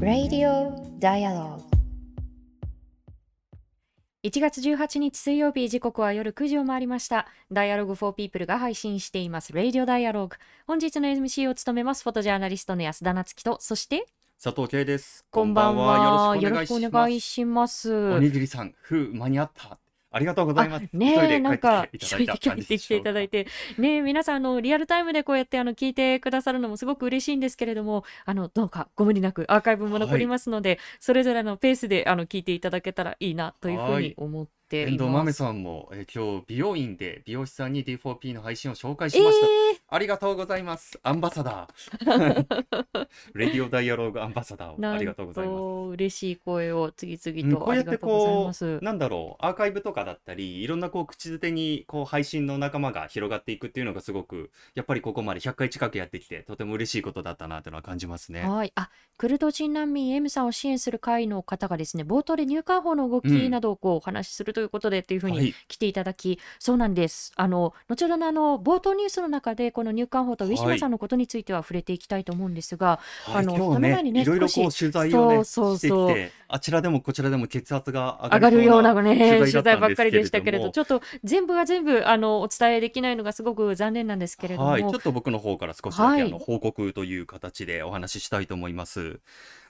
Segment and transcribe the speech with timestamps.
[0.00, 1.60] Radio Dialogue.
[4.24, 7.26] 1月18日水曜日時刻は夜9時を回りました。
[7.52, 9.52] Dialogue for People が配信しています。
[9.52, 14.06] Radio Dialogue 本日の MC を務めますフォトジャーナリストの安田夏樹とそして
[14.42, 15.26] 佐藤圭です。
[15.30, 16.36] こんばんは。
[16.38, 18.14] よろしくお願いししますます。
[18.14, 19.78] おにぎりさんふう間に合った
[20.12, 20.88] ありがとうございます。
[20.92, 23.46] ねえ、なんか、一一人で帰ってきていただいて、
[23.78, 35.12] ねえ、皆さん、あの、リアルタイムでこうやって、あの、聞いてくださるのもすごく嬉しいんですけれども、あの、どうかご無理なくアーカイブも残りますので、それぞれのペースで、あの、聞いていただけたらいいな、というふうに思ってい遠藤ます。
[35.12, 39.46] 豆さんも、えー今日美容院で美容師さんに D4P の配信を紹介しました。
[39.94, 40.98] ありがとうございます。
[41.02, 42.46] アンバサダー。
[43.34, 45.58] レディオダイアローグアンバサダーをありがとうございます。
[45.58, 48.84] と嬉しい声を次うん々とあこうやってこう、。
[48.84, 58.42] なんだろう、アーカイブとかだったり、いろんなこう口づてにこう配信の仲間が広がっていくっていうのがすごく、やっぱりここまで100回近くやってきて、とても嬉しいことだったなっていうのは感じますね。
[58.48, 58.72] はい。
[58.74, 65.54] あ、クルド人難民 M さんを支援する会の方がですね、冒頭で入管法の動きうんなどをこうお話しするということでっていうふうにはい。
[65.68, 67.32] 来ていただき、そうなんです。
[67.36, 86.22] あの、後ほどのあの、冒頭ニュースの中で、この入管法とウィシュマさんのことについては触れていきたいと思うんですが、はい、あの今日ね、前にねいろいろこう少取材をね、そうそうしてそうきて、あちらでもこちらでも血圧が上がるようなね、取取材ばっかりでしたけれど、ちょっと全部が全部、あの、お伝えできないのがすごく残念なんですけれども、はい、ちょっと僕の方から少しだけ、はい。
[86.22, 89.20] あの報告という形でお話ししたいと思います。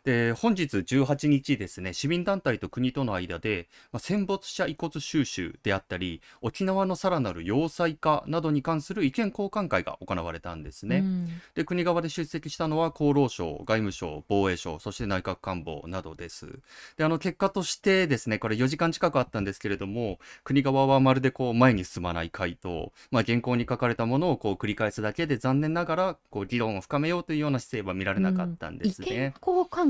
[0.04, 10.98] で本日18日ですね市民団体と国との間で、まあ、戦没者遺骨収集であったり沖縄のさらなる要塞化などに関する意見交換会が行われたんですね。
[10.98, 16.60] うんで国側で出席したのは厚労省、外務省、防衛省、そして内閣官房などです。
[16.96, 29.34] であの結果としてですね、これ4時間近くあったんですけれども、国側はまるでこう前に進まない回答、まあ、原稿に書かれたものをこう繰り返すだけで残念ながらこう議論を深めようというような姿勢は見られなかったんです意見ね。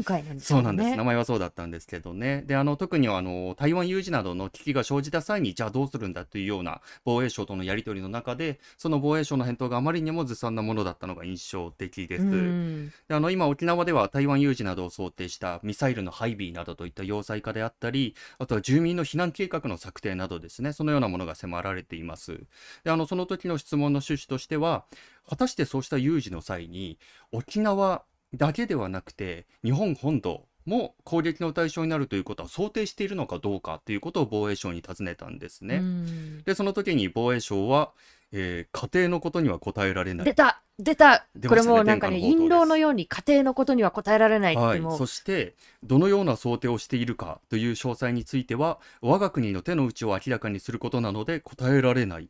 [0.02, 0.62] 交換会なんですよね。
[0.64, 0.96] そうなんです。
[0.96, 2.42] 名前はそうだったんですけどね。
[2.46, 12.22] で、あの、特にあの、台湾有事などの危機が生じた際に、じゃあどうするんだというような防衛省とのやり取りの中で、その防衛省の返答があまりにもずさんなものだったのが印象的です。
[12.22, 22.40] うんであの今、沖縄では台湾有事などを想定したミサイルの配備などといった要塞化であったり、あとは住民の避難計画の策定などですね、そのようなものが迫られています。
[22.84, 24.84] であのその時の質問の趣旨としては、
[25.28, 26.98] 果たしてそうした有事の際に、
[27.30, 28.02] 沖縄
[28.34, 35.76] だけではなくて、日本本土も攻撃の対象になるということは想定しているのかどうかということを防衛省に尋ねたんですね。
[35.76, 36.42] うん。
[36.44, 37.92] で、その時に防衛省は、
[38.32, 40.34] えー家庭のことには答えられない出。
[40.34, 41.26] た出た。
[41.46, 44.80] これもうなんかね、印籠のように家庭のことには答えられないはい。
[44.96, 52.22] そしてどのような想定をしているかという詳細については我が国の手の内を明らかにすることなので答えられない。
[52.22, 52.28] うん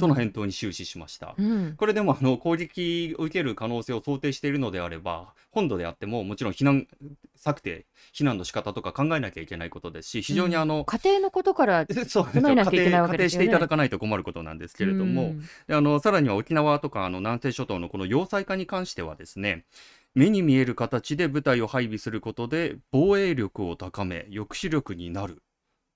[0.00, 1.34] との返答に終始しました。
[1.36, 1.74] うん。
[1.76, 6.86] これでもあの攻撃を受ける可能性を想定しているのであれば本土であってももちろん避難
[7.36, 13.28] 策定避難の仕方とか考えなきゃいけないことですし非常にあの、家庭のことから そう家庭ですよね。
[13.28, 15.40] していただかないと困ることなんですけれども、うん。
[15.66, 19.64] であのさらには沖縄とかあの南西諸島のこの要塞化に関してはですね
[20.14, 25.42] 目に見える形で部隊を配備することで防衛力を高め抑止力になる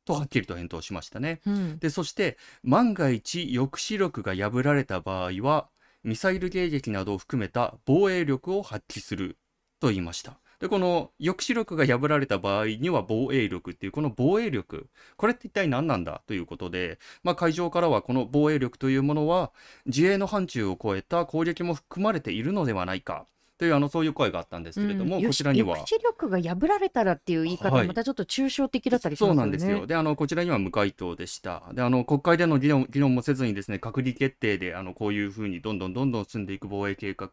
[0.08, 1.40] とはっきりと返答しましたね。
[1.46, 5.68] うんでそして万が一抑止力が破られた場合は
[6.02, 9.36] ミサイル迎撃などを含めた防衛力を発揮する
[9.80, 10.38] と言いました。
[10.60, 19.52] でこの抑止力が破られた場合には防衛力っていうこの防衛力これって一体何なんだということで、まあ、会場からはこの防衛力というものは
[19.86, 23.26] 自衛の範疇を超えた攻撃も含まれているのではないか
[23.58, 29.36] というあのそういう声があったんですけれども、うんこちらには抑止力が破られたらっていう言い方はいまたちょっと抽象的だったりしますよね。
[29.36, 29.86] そうなんですよ。
[29.86, 31.62] で、あの、こちらには無回答でした。
[31.72, 37.28] で、あの、国会での議論議論もせずにですね、閣議決定で、あの、こういうふうにどんどんどんどん進んでいく防衛計画、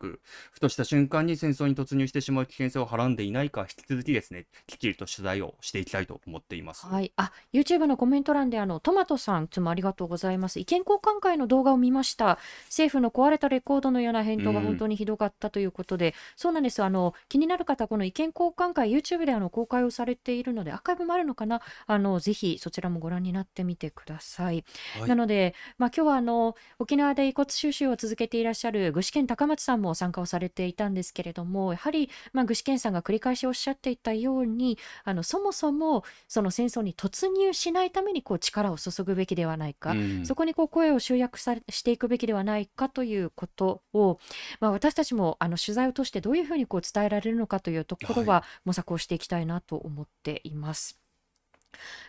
[0.51, 6.85] ふとした瞬間に戦争に突入してしまう危険性をはらんでいないか、引き続きですね、きっちりと取材をしていきたいと思っています。
[6.87, 16.83] はい、あ YouTube のコメント欄であのトマトさんいつもありがとうございます意見交換会の動画を見ました政府の壊れたレコードのような返答が本当にひどかったということで、そうなんです。
[16.83, 21.61] あの気になる方この意見交換会 YouTube であの公開をされているのでアーカイブもあるのかな？
[21.87, 24.63] あのぜひそちらもご覧になってみてください。
[24.99, 25.09] はい。
[25.09, 40.25] なので、まあ、今日はあの沖縄で遺骨収集を続けていらっしゃる具志堅高松さんも参加をされていたんですけれどもやはり、まあ、具志堅さんが繰り返しおっしゃっていたようにあのそもそもその戦争に突入しないためにこう力を注ぐべきではないか、うん。
[40.25, 44.19] そこにこう声を集約されしていくべきではないかということを、
[44.59, 50.99] まあ、私たちもあの取材を通してどういうふうにこう伝えられるのかというところは模索をしていきたいなと思っています。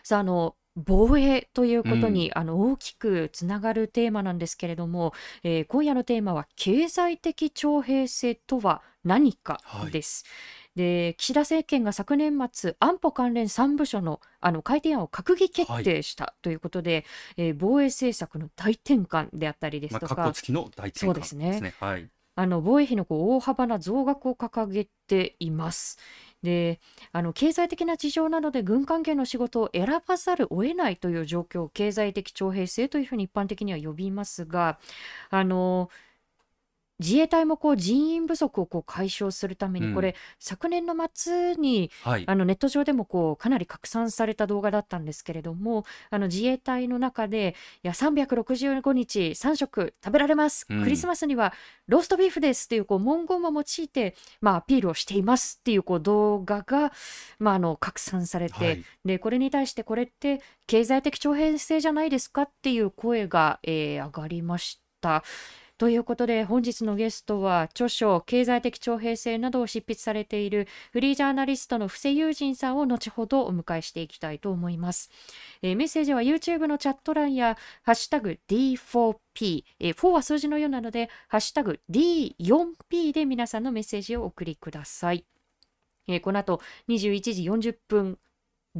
[0.03, 5.11] さああの防衛ということに、あの大きくつながるテーマなんですけれども、
[5.43, 10.23] えー今夜のテーマは経済的徴兵制とは何かはいです。
[10.75, 17.05] で岸田政権が昨年末安保関連3部署のあの改定案を閣議決定したということで、
[17.37, 21.73] えー防衛政策の大転換であったりですまあ、とか、かっこつきの大転換そうですねですね。
[21.79, 22.07] はい。
[22.37, 25.97] あの防衛費のこう大幅な増額を掲げています。
[26.43, 26.79] で
[27.11, 34.77] あの経済的な事情などで軍関係の仕事を選ばざるを得ないという状況を経済的徴兵制というふうに一般的には呼びますが
[35.31, 35.89] あの
[36.99, 42.23] 自衛隊もこう人員不足をこう解消するために、うんこれ昨年の末にはい。
[42.27, 51.53] あのネット上でもこうかなり拡散された動画だったんですけれどもあの自衛隊の中でいや365日3食食べられます、うんクリスマスには
[51.87, 56.91] ローストビーフですっていうこう文言を用いて、まあ、アピールをしていますっていうこう動画が、
[57.39, 58.83] まあ、あの拡散されて、はい。
[59.05, 65.23] でこれに対してこれって経済的徴兵制じゃないですかっていう声が、えー上がりました。
[65.77, 75.11] ということで本日のゲストは著書「経済的徴兵制」などを執筆されているフリージャーナリストの布施友人さんを後ほどお迎えしていきたいと思います。
[75.61, 85.25] えーメッセージは YouTube のチャット欄や「ハッシュタグ #D4P」えー4は数字のようなので「ハッシュタグ #D4P」で皆さんのメッセージをお送りください。
[86.07, 88.17] えーこの後21時40分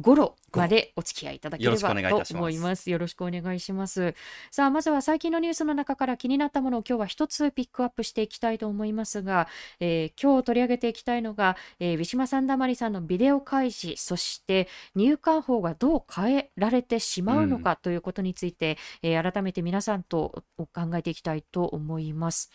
[0.00, 2.90] 頃までお付き合いいただければと思います。
[2.90, 4.14] よろしくお願いします。
[4.50, 9.48] さあ、まずは最近のニュースの中から気になったものを今日は一つピックアップしていきたいと思いますが、
[9.80, 22.50] えー今日取り上げていきたいのが、えー、ウィシュマ・サンダマリさんのビデオ開示、そして入管法がどう変えられてしまうのかということについて、えー改めて皆さんと考えていきたいと思います。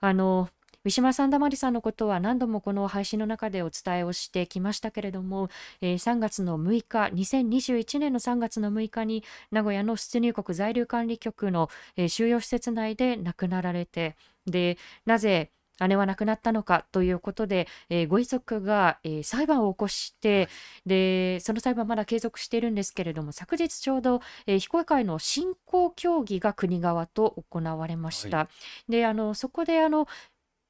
[0.00, 0.48] あの
[0.84, 5.48] ウィシュマ・サンダマリさんのことは何度もこの配信の中でお伝えをしてきましたけれども、
[5.80, 14.16] えー3月の6日、2021年の3月の6日に名古屋の出入国在留管理局の、えー収容施設内で亡くなられて、
[14.46, 20.48] で、なぜ姉は亡くなったのかということで、えーご遺族が、えー裁判を起こして、
[20.86, 28.48] でその裁判まだ継続しているんですけれども昨日ちょうど、えー非公開の進行協議が国側と行われました。
[28.88, 30.06] であのそこであの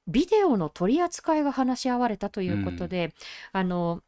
[0.09, 3.15] ビデオの取り扱いが話し合われたということで、
[3.53, 4.03] あの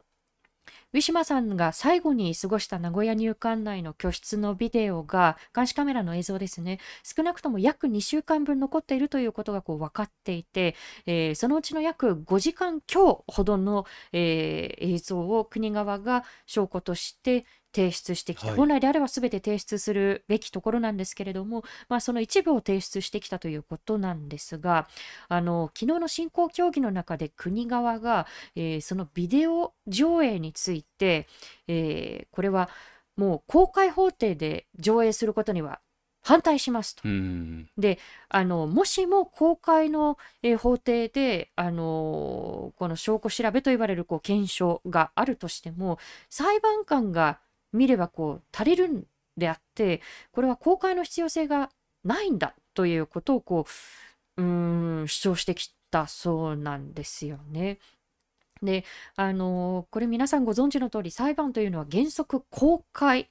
[0.92, 6.80] ウィシュマさんが最後に過ごした名古屋入管内の居室のビデオが監視カメラの映像ですね。
[7.04, 10.74] 少なくとも約2週間分残っているということがこう分かっていて、
[11.06, 24.88] えーそのうちの約5時間強ほどの、えー映像を国側が証拠として提出してきて、はい本来であれば全て提出するべきところなんですけれども、まあ、その一部を提出してきたということなんですが
[25.28, 28.26] あの昨日の進行協議の中で国側が、
[28.56, 31.26] えーそのビデオ上映について、
[31.68, 32.68] えーこれは
[33.16, 35.80] もう公開法廷で上映することには
[36.22, 37.02] 反対しますと。
[37.04, 37.68] うん。
[38.28, 45.98] あのもしも公開の、えー法廷で、あのーこの証拠調べといわれるこう検証があるとしても
[46.30, 47.38] 裁判官が
[47.72, 49.04] 見ればこう足りるん
[49.36, 50.00] であって
[50.32, 51.70] これは公開の必要性が
[52.04, 53.66] ないんだということをこ
[54.36, 57.78] ううーん主張してきたそうなんですよね。
[58.62, 58.84] で
[59.16, 63.30] あのーこれ皆さんご存知の通り裁判というのは原則公開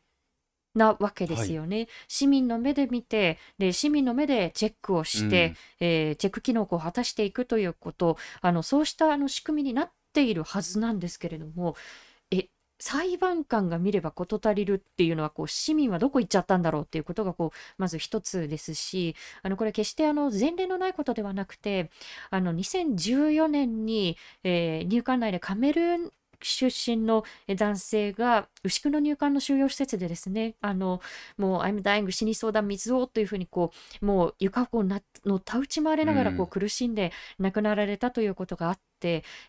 [0.76, 1.88] なわけですよね。
[2.08, 12.09] 市民の目で見てで市民の目でチェックをして、えーチェック機能を果たしていくということあのそうしたあの仕組みになっているはずなんですけれどもえ
[12.80, 21.90] 裁判官が見れば事足りるっていうのはこう市民はどこ行っちゃったんだろうっていうことがこうまず一つですしあのこれ決してあの前例のないことではなくて
[22.30, 31.02] あの2014年に、えー入管内でカメルーン出身のえ男性が牛久の入管の収容施設でですねあの
[31.38, 33.72] もう「I'm dying 死にそうだ水を」というふうにこ
[34.02, 36.46] うもう床をこうなのた打ち回りながらこうん。
[36.46, 38.82] う苦しんで亡くなられたということがあって、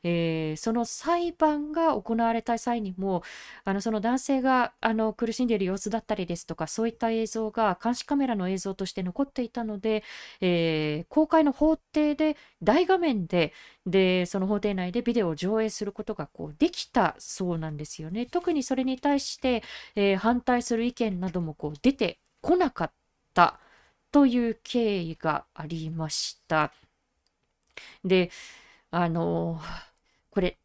[0.03, 3.23] えーその裁判が行われた際にも
[3.65, 10.03] あのその男性があの苦しんでいる様子だったりですとかそういった映像が監視カメラの映像として残っていたので、
[10.41, 13.53] えー公開の法廷で大画面で
[13.87, 18.27] でその法廷内でビデオを上映することがこうできたそうなんですよね。
[18.27, 19.63] 特にそれに対して、
[19.97, 22.93] えー反対する意見などもこう出てこなかっ
[23.35, 23.59] た
[24.13, 26.73] という経緯がありました。
[28.05, 28.31] で
[28.91, 29.61] あの
[30.31, 30.59] これ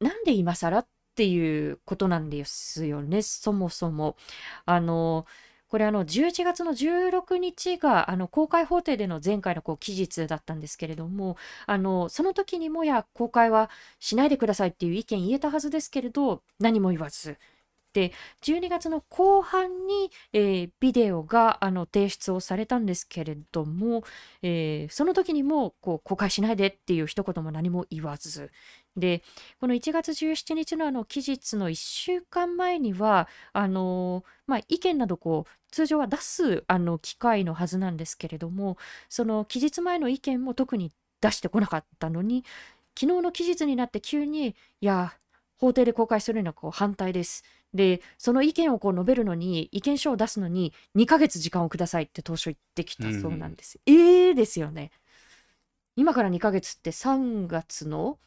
[0.00, 4.16] なんで今更っていうことなんですよねそもそも。
[4.66, 5.26] あの
[5.68, 17.38] これあの11月の16日があの公開法廷での前回のこう期日だったんですけれどもあのその時にもや公開はしないでくださいっていう意見言えたはずですけれど何も言わず
[17.96, 18.12] で
[18.42, 24.04] 12月の後半に、えービデオがあの提出をされたんですけれども、
[24.42, 28.50] えーその時にもこう公開しないでっていう一言も何も言わず。
[28.96, 29.22] で
[29.60, 38.76] この1月17日のあの期日の1週間前にはあのまあ、意見などこう通常は出すあの機会のはずなんですけれども
[39.08, 42.44] その期日前の意見も特に出してこなかったのに
[42.98, 45.14] 昨日の期日になって急に「いや
[45.58, 47.44] 法廷で公開するのはこう反対です」
[47.76, 53.78] でその意見をこう述べるのに意見書を出すのに2ヶ月時間をくださいって当初言ってきたそうなんです。
[53.86, 54.90] ええですよね。
[55.96, 58.18] 今から2ヶ月って3月の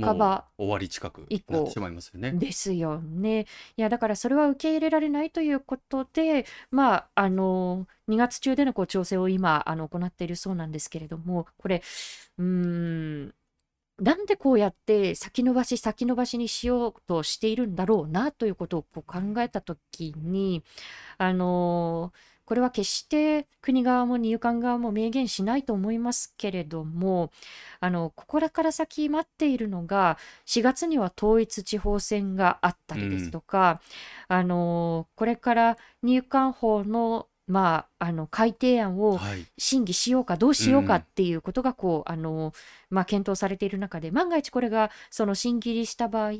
[0.00, 2.32] 半ば終わり近く以降なってしまいますよね。
[2.32, 3.46] ですよね。
[3.76, 11.82] いやだからそれは受け入れられないということで、まあ、あの2月中でのこう調整を今あの行っているそうなんですけれども、これ、
[12.38, 13.34] うーん、
[13.98, 20.62] なんでこうやって先延ばし先延ばしにしようとしているんだろうなということをこう考えたときに、
[21.18, 22.12] あの
[22.44, 27.30] これは決して国側も入管側も明言しないと思いますけれども、
[27.80, 33.80] あのここから先待っているのが4月には統一地方選があったりですとか、
[34.28, 39.46] あのこれから入管法のまあ、あの改定案をはい。
[39.58, 42.52] 審議しようかどうしようかうんっていうことがこう、あの
[42.90, 46.32] まあ、検討されている中で万が一これがその審議入りした場合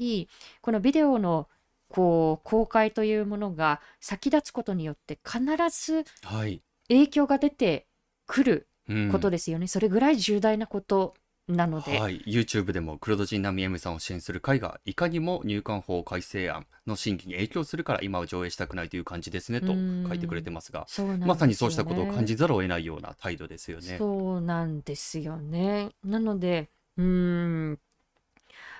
[0.61, 1.49] このビデオの
[1.88, 5.40] こう公開というものが先立つことによって必
[5.71, 6.62] ずはい。
[6.88, 7.87] 影響が出て
[8.26, 11.14] くるうんことですよね、それぐらい重大なこと
[11.49, 20.07] なので、はい、YouTube でも黒戸人ナミエムさんを支援する会がいかにも入管法改正案の審議に影響するから今は上映したくないという感じですねとうん。
[20.09, 21.27] 書いてくれてますがね。
[21.27, 23.97] まさにそうしたことを感じざるを得ないような態度ですよね。
[23.99, 25.91] そうなんですよね。
[26.05, 27.79] なので、うーん、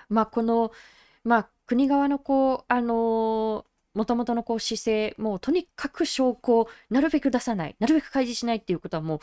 [0.09, 0.71] まあ、この、
[1.23, 9.19] まあ、国側のこう、あのもともとのこう姿勢、もうとにかく証拠をなるべく出さない、なるべく開示しないっていうことはもう、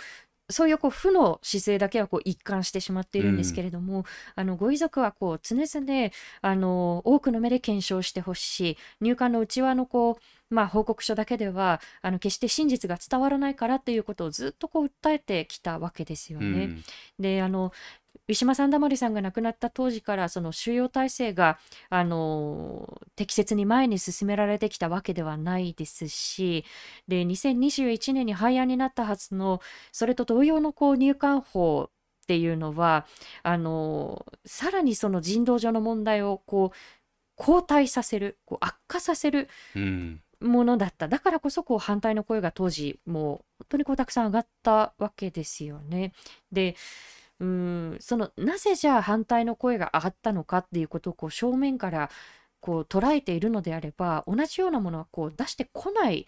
[0.50, 4.04] そういうこう負の姿勢だけはこう一貫してしまっているんですけれども、
[4.35, 6.11] あのご遺族はこう常々
[6.42, 8.76] あの多くの目で検証してほしい。
[9.00, 10.19] 入管の内輪のこ
[10.50, 16.47] う、まあ、報告書だけではあの決して真実が伝わらないからということをずっとこう訴えてきたわけですよね。
[16.47, 16.85] うん。
[17.19, 17.73] であの
[18.29, 21.59] ウィシュマ・サンダマリさんが亡くなった当時からその収容体制が
[21.89, 26.65] あの適切に前に進められてきたわけではないですし
[27.09, 29.61] で2021年に廃案になったはずの
[29.93, 33.07] それと同様のこう入管法っていうのは
[33.43, 36.77] あのさらにその人道上の問題をこう
[37.35, 46.12] 後退させるこう悪化させるうんものだっただからこそこう反対の声が当時もう本当にこうたくさん上がったわけですよね。
[46.50, 46.77] で
[47.41, 52.11] うーんそのなぜじゃあ反対の声が上がったのかっていうことをこう正面から
[52.61, 56.27] こう捉えているのであれば同じようなものはこう出してこない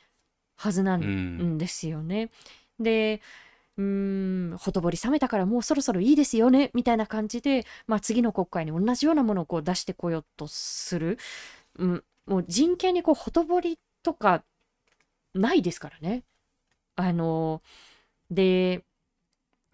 [0.56, 2.30] はずなうんんんですよね。
[2.80, 3.20] で
[3.78, 11.18] うーんほとぼり冷めたからもうそろそろいいですよねみたいな感じで、まあ、次の国会に同じようなものをこう出してこようとする、
[11.78, 14.44] うん、もう人権にこうほとぼりとか
[15.34, 16.24] ないですからね。
[16.96, 17.62] あの
[18.30, 18.84] で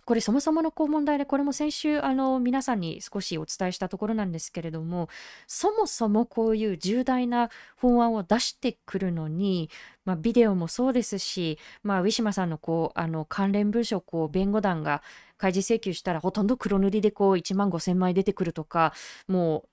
[0.09, 5.11] これそもそものこう問題でこれも先週あの皆さんに少しお伝えしたところなんですけれども
[5.47, 9.69] そもそもこういう重大な法案を出してくるのに、
[10.07, 15.03] まあ、ビデオもそうですし、まあ、ウィシュマさんのこうあの関連文書をこう弁護団が
[15.37, 18.95] 開示請求したらほとんど黒塗りでこう1万5,000枚出てくるとか
[19.27, 19.69] もう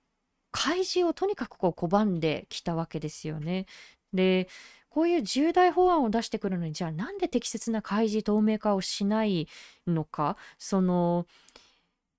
[0.52, 3.68] 開示をとにかくこう拒んできたわけですよね。
[4.12, 4.50] で
[4.96, 9.50] こういう重大法案を出してくるのにじゃあなんで適切な開示透明化をしない
[9.86, 10.38] のか？
[10.58, 11.28] その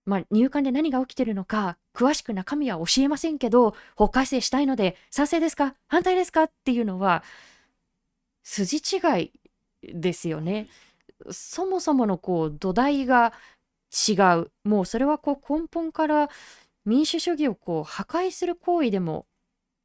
[0.05, 1.79] まあ入管で何が起きてるのか？
[1.95, 5.75] 詳しく中身は教えませんけど法改正したいので賛成ですか？
[5.89, 6.43] 反対ですか？
[6.43, 7.25] っていうのは
[8.43, 9.33] 筋違い
[9.95, 10.69] ですよね。
[11.31, 13.33] そもそものこう土台が
[14.07, 14.51] 違う。
[14.65, 16.29] もうそれはこう根本から
[16.85, 19.25] 民主主義をこう破壊する行為でも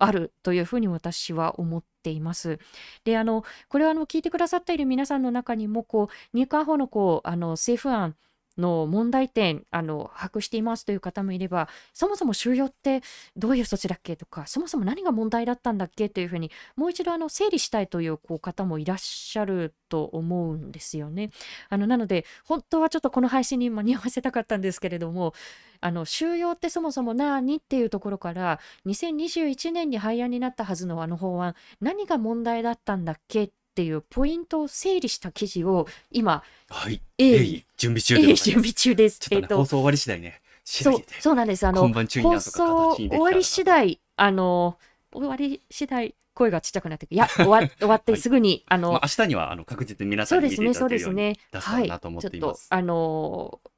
[0.03, 2.59] あるというふうに私は思っています。
[3.03, 8.15] であのこれはあの聞いてくださっている皆さんの中にもこう入管法のこうあの政府案
[8.57, 13.01] の問題点あの把握していますという方もいればそもそも収容って
[13.35, 21.31] どういう措置だっけとかそもそも何が問題だったんだっけというふうにもう一度あの整理したいというこう方もいらっしゃると思うんですよね。
[21.69, 25.33] あのなので本当はちょっとこの配信に間に合わせたかったんですけれども
[25.81, 37.01] あの収容ってそもそも何っていうところから2021年に廃案になったはずのあの法案何が問題だったんだっけっていうポイントを整理した記事を今はい。
[37.17, 38.45] 鋭意準備中でございます。
[38.45, 39.19] 準備中です。
[39.19, 41.03] ちょっとね、放送終わり次第ね、そう。
[41.19, 41.65] そうなんです。
[41.65, 44.77] あの放送終わり次第あの
[45.13, 51.47] 終わり次第声がちっちゃくなっていや終わ 終わってすぐに、あの、まあ、明日にはあの確実に皆さんに見ていですね、そうただけるようにですね。
[51.53, 51.87] 出せたはい。
[51.87, 52.67] らなと思っちょってと、います。
[52.69, 53.70] あのー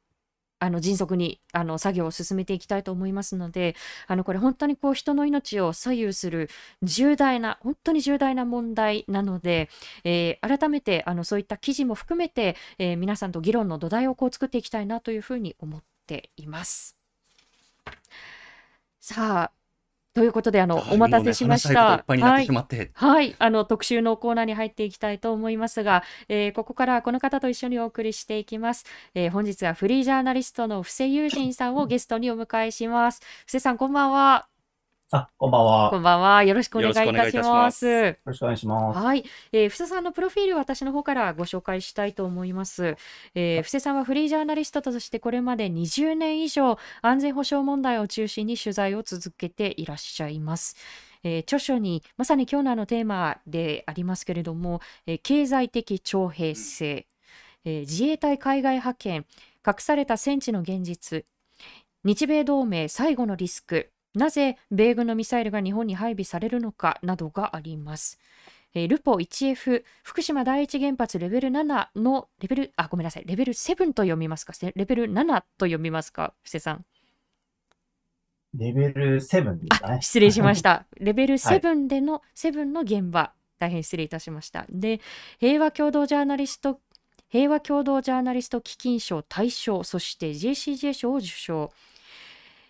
[0.64, 3.76] あの迅速にあの作業を進めていきたいと思いますので、
[4.08, 6.50] あのこれ本当にこう人の命を左右する
[6.82, 9.70] 重大な、本当に重大な問題なので、
[10.06, 16.98] えー改めてあのそういった記事も含めて、えー皆さんと議論の土台をこう作っていきたいなというふうに思っています。
[19.02, 19.52] さあ、
[20.14, 22.48] ということであのはいお待たせしましたはい
[22.94, 28.86] はい、あの特集のコーナーに入っていきたいと思いますが、えーここからはこの方と一緒にお送りしていきます。
[29.16, 33.22] えー本日はフリージャーナリストの布施友人さんをゲストにお迎えします。
[33.48, 34.53] 布施さん、こんばんは。
[35.16, 35.90] あ、こんばんは。
[35.92, 36.44] こんばんは。
[36.44, 37.44] よろしくお願いいたしま。
[37.54, 39.00] ますよろしくお願いします。
[39.00, 42.98] はい、えー、布施さんのプロフィールを私の方からご紹介したいと思います。
[43.36, 50.76] えー、布施さんはフリージャーナリストとしてこれまで20年以上安全保障問題を中心に取材を続けていらっしゃいます。
[51.24, 57.06] えー著書にまさに今日のあのテーマでありますけれども、えー経済的徴兵制、
[57.66, 59.26] えー自衛隊海外派遣
[59.66, 61.24] 隠された戦地の現実
[62.04, 68.20] 日米同盟最後のリスクなぜ米軍のミサイルが日本に配備されるのかなどがあります。
[68.76, 74.54] えールポ 1F 福島第一原発レベル7のレベルあごめんなさいレベル7と読みますか？
[74.54, 76.34] せレベル7と読みますか？
[76.44, 76.86] 布施さん
[78.58, 80.02] レベル7ですかね。
[80.02, 80.86] 失礼しました。
[81.00, 84.66] レベルはい7での、7の現場、大変失礼いたしました。
[84.70, 85.02] で、
[85.40, 86.80] 平和共同ジャーナリスト、
[87.30, 91.72] 平和共同ジャーナリスト基金賞大賞、そして JCJ 賞を受賞。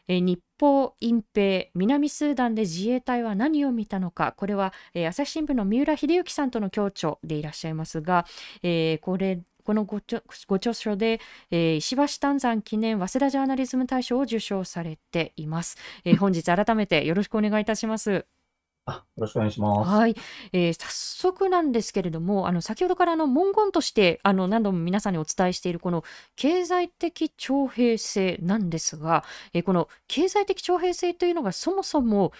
[0.08, 8.26] えー日方隠蔽南スーダンで自衛隊は何を見たのかこれは、えー朝日新聞の三浦秀幸さんとの共著でいらっしゃいますが、
[8.64, 11.20] えーこれこのご著ご著書で、
[11.52, 15.78] えー石橋丹山記念早稲田ジャーナリズム大賞を受賞されています。
[16.06, 18.26] えー本日改めてよろしくお願いいたします。
[18.86, 19.90] あよろしくお願いします。
[19.90, 20.16] はい、
[20.52, 20.88] えー早
[21.32, 26.04] 速なんですけれども、あの先ほどからあの文言としてあの何度も皆さんにお伝えしているこの
[26.36, 32.34] 経済的徴兵制なんですが、えーこの経済的徴兵制というのがそもそも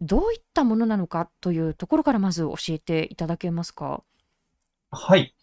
[0.00, 4.02] どういったものなのかというところからまず教えていただけますか？
[4.90, 5.34] はい。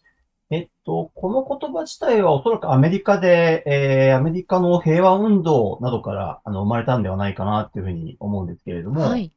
[0.51, 9.31] えっと、この言葉自体はおそらくアメリカで、えーアメリカの平和運動などからあの生まれたんではないかなっていうふうに思うんですけれども、はい、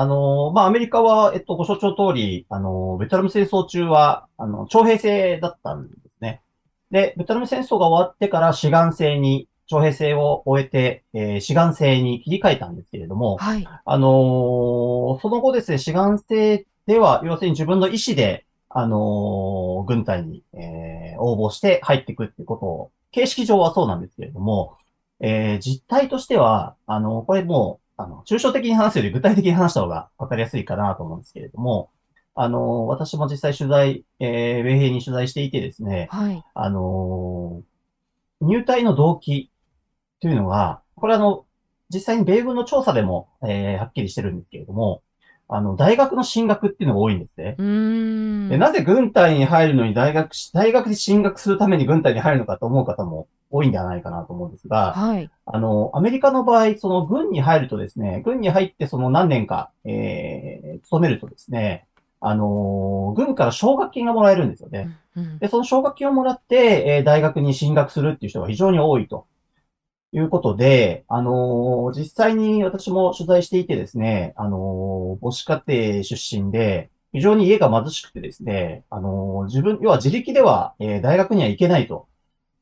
[0.00, 6.40] あの、まあ、アメリカは、えっと、ご承知の通り、あの、ベトナム戦争中は、あの、徴兵制だったんですね。
[6.90, 24.78] で、ベトナム戦争が終わってから志願制に、徴兵制を終えて、えー志願制に切り替えたんですけれども、はい、あのーその後ですね、志願制では、要するに自分の意思で、あのー軍隊に、えー応募して入っていくってことを、形式上はそうなんですけれども、
[25.20, 31.90] えー実態としては、あのこれもう、あの、抽象的に話すより具体的に話した方が分かりやすいかなと思うんですけれども、
[32.34, 37.70] あの私も実際取材、えー米兵に取材していてですね、はい、あのー
[38.42, 39.50] 入隊の動機
[40.22, 41.44] というのが、これあの、
[41.90, 45.02] 実際に米軍の調査でも、えーはっきりしてるんですけれども、
[45.48, 47.56] あの、大学の進学っていうのが多いんですね。
[48.48, 61.86] でなぜ軍隊に入るのに大学し、大学に進学するために軍隊に入るのかと思う方も多いんではないかなと思うんですが、はい、あの、アメリカの場合、その軍に入るとですね、軍に入ってその何年か、えー、勤めるとですね、
[62.20, 64.90] あのー軍から奨学金がもらえるんですよね。
[65.16, 69.26] うんうんで、その奨学金をもらって、えー大学に進学するっていう人が非常に多いと
[70.12, 82.08] いうことで、あのー実際に私も取材していてですね、あのー母子家庭出身で、非常に家が貧しくてですね、あのー自分、要は自力では、えー大学には行けないと。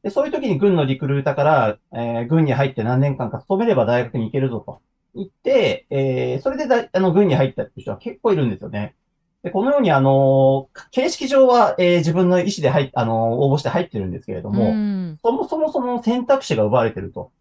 [0.03, 4.81] で、そういう時に軍のリクルータから、えー軍に入って何年間か勤めれば大学に行けるぞと
[5.15, 8.95] 言って、えーそれでだあの軍に入ったっていう人は結構いるんですよね。
[9.43, 17.33] で、このように、あのー形式上は、えー自分の意思で入っ、あのー応募して入ってるんですけれども、うんそもそもその選択肢が奪われてると。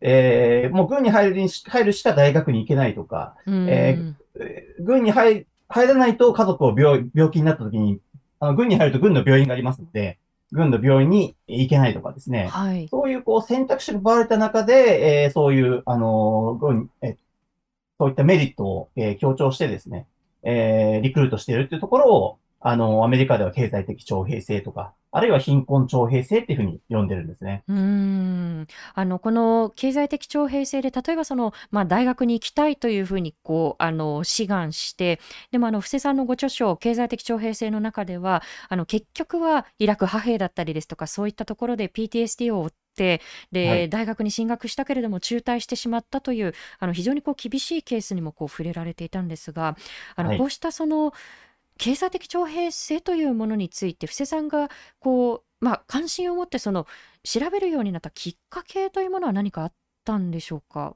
[0.00, 3.98] えーもう軍に入る入るしか大学に行けないとか、うんえ
[4.36, 8.00] えー軍に入、入らないと家族を病病気になった時に、
[8.40, 10.18] あの軍に入ると軍の病院がありますので、
[10.52, 12.48] 軍の病院に行けないとかですね。
[12.48, 17.16] はい、そういうこう選択肢が奪われた中で、えーそういう、あのー軍、え
[17.98, 20.06] そういったメリットを、えー強調してですね、
[20.42, 27.64] えーリクルートしているっていうところを、あのーアメリカでは経済的徴兵制とか、あるいは貧困徴兵制っていうふうに呼んでるんですね。
[27.68, 28.66] うーん。
[28.94, 35.20] あのこの経済的徴兵制で例えばその、まあ、大学に行きたいというふうにこうあの志願して
[35.50, 43.20] でもあの布施さんのご著書経済的徴兵制の中ではあの結局はイラク派兵だったりですとかそういったところで PTSD を負って
[43.50, 43.88] で、はい。
[43.88, 49.76] 大学に進学したけれども中退してしまったというあの非常にこう厳しいケースにもこう触れられていたんですが
[50.16, 50.38] あの、はい。
[50.38, 51.12] こうしたその
[51.80, 56.86] 経済的徴兵制というものについて布施さんがこう、まあ、関心を持ってその
[57.24, 59.72] 調べるようになったきっかけというものは何かあっ
[60.04, 60.94] たんでしょうか？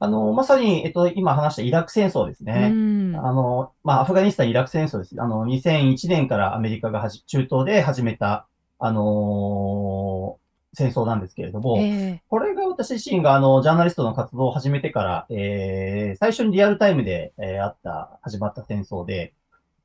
[0.00, 2.68] あの、まさに、えっと、今話したイラク戦争ですうね。
[2.70, 5.14] んあの、まあ、アフガニスタン、イラク戦争です。
[5.18, 10.44] あの、2001年からアメリカがはじ中東で始めた、あのー
[10.76, 19.34] 戦争なんですけれども、えこれが私自身があの、ジャーナリストの活動を始めてから、えー、最初にリアルタイムで、えーあった、始まった戦争で、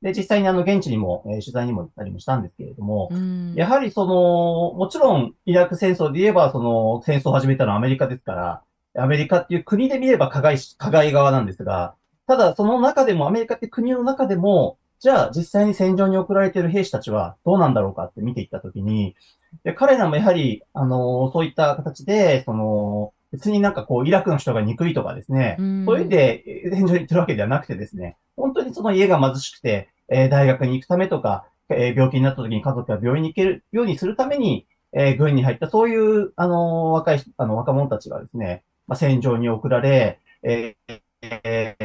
[0.02, 3.10] で、実際にあの、現地にも、えー取材にも行ったりもしたんですけれども、
[3.54, 8.62] やはりその、もちろん、イラク戦争で言えば、その、戦争を始めたのはアメリカですから、
[8.96, 11.94] アメリカっていう国で見れば加害し、加害側なんですが、
[12.26, 19.16] ただその中でも、アメリカって国の中でも、じゃあ実際に戦場に送られている兵士たちはどうなんだろうかって見ていったときに、
[19.64, 25.86] で彼らもやはり、あのそういった形で、その、別になんかこう、イラクの人が憎いとかですね、うん。
[25.86, 41.76] そういう意味でえ戦場に行ってるわけではなくてですね、本当にその家が貧しくて、えー大学に行くためとか、えー病気になった時に家族が病院に行けるようにするために、えー軍に入った、そういう、あのー若い人、あの、若者たちがですね、まあ、戦場に送られ、えーえ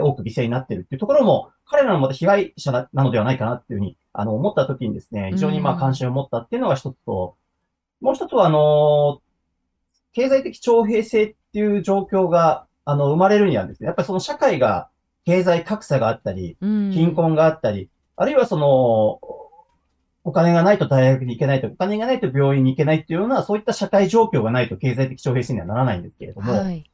[0.00, 5.76] ー多く犠牲になっているっていうところも、彼らのまた被害者ななのではないかなっていうふうに、あの、思った時にですね、非常にまうん。
[5.76, 7.36] あ関心を持ったっていうのが一つと、
[8.00, 9.32] もう一つは、あのー
[10.14, 14.88] 経済的徴兵制っていう状況が、あの、生まれるにはですね、やっぱりその社会が
[15.24, 16.90] 経済格差があったり、うん。
[16.92, 19.20] 貧困があったり、あるいはその、
[20.24, 26.84] お金がないと大学に行けないと、お金がないと病院に行けないっていうような、そういった社会状況がないと経済的徴兵制にはならないんですけれども、はい。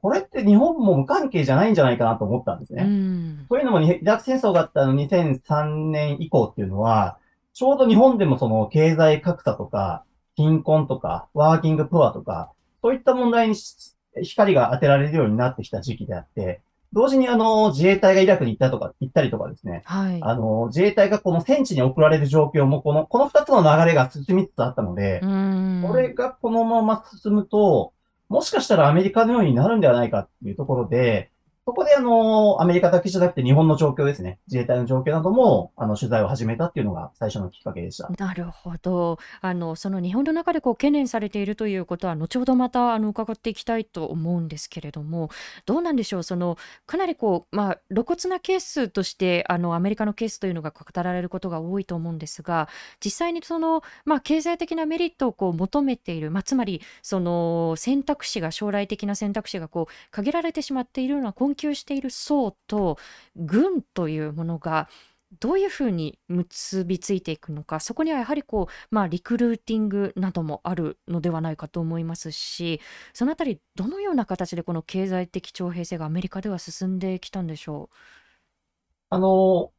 [0.00, 2.84] これって日本も無関係じゃないんじゃないかなと思ったんですうね。
[2.84, 3.46] ん。
[3.48, 7.18] というのも、イラク戦争があったの2003年以降っていうのは、
[7.54, 12.50] ちょうど日本でもその経済格差とか、貧困とか、ワーキングプアとか、
[12.82, 16.60] そういった問題にし光が当てられるようになってきた時期であって、
[16.94, 20.18] 同時にあの、自衛隊がイラクに行ったとか、行ったりとかですね、はい。
[20.22, 25.84] あの、自衛隊がこの戦地に送られる状況も、この、この二つの流れが進みつつあったので、うん。
[25.86, 27.92] これがこのまま進むと、
[28.28, 31.30] もしかしたらアメリカのようになるんではないかっていうところで、
[31.66, 34.38] そこであの、アメリカだけじゃなくて日本の状況ですね。
[34.48, 38.10] 自衛隊の状況なども、あの、取材を始めたっていうのが最初のきっかけでした。
[38.18, 39.18] なるほど。
[39.40, 45.30] あの、その日本の中でこう懸念されているということは、後ほどまたあの伺っていきたいと思うんですけれども、
[45.64, 52.68] どうなんでしょう、そのかなりこう、まあ、露骨なケースとして、あのアメリカのケースというのが語られることが多いと思うんですが、
[53.02, 62.98] 実際にその、まあ、経済的なメリットをこう求めている、まあ、つまりその選択肢が、将来的な選択肢がこう限られてしまっているような困窮している層と、
[63.36, 64.88] 軍というものが、
[65.40, 72.80] どういうふうに結びついていくのか、そこにはやはりこう、まあ、リクルーティングなどもあるのではないかと思いますし、
[73.12, 77.90] そのあたり、どのような形でこの経済的徴兵制がアメリカでは進んできたんでしょ
[79.10, 79.72] あの、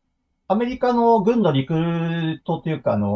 [0.47, 3.07] アメリカの軍のリクルートというか、あの、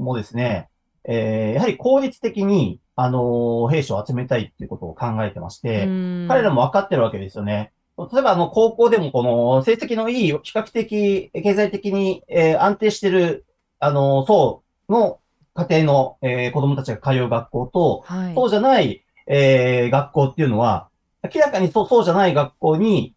[0.00, 0.70] もですね、
[1.04, 5.78] えーやはり効率的に、あの、兵士を集めたいっていうことを考えてましう。
[5.78, 7.72] て、うん彼らも分かってるわけですよね。
[8.12, 13.44] 例えば、あの、高校でもこの、成績のいい、比較的、経済的に、えー安定してる、
[13.80, 15.18] あの、層の
[15.54, 18.34] 家庭の、えー子供たちが通う学校と、はい。
[18.34, 20.88] そうじゃない、えー学校っていうのは、
[21.22, 23.14] 明らかにそう、そうじゃない学校に、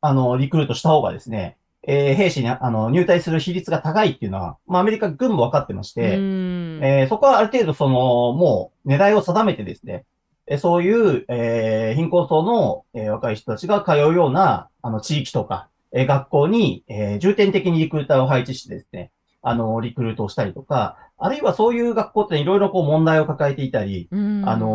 [0.00, 7.94] あの、リクルートした方がですね、えー兵士に、あの、入隊する比率が高いっていうのは、まあ、アメリカ軍も分かってましうて、んえーそこはある程度、その、
[8.34, 10.04] もう、狙いを定めてですね、
[10.50, 19.10] えーそういう、えー貧困層の、えー若い人たちが通うような、あの、地域とか、えー学校に、えー重点的にリクルーターを配置してですね、
[19.42, 24.68] あの、リクルートをしたりとか、あるいはそういう学校っていろいろこう問題を抱えていたり、うんあのー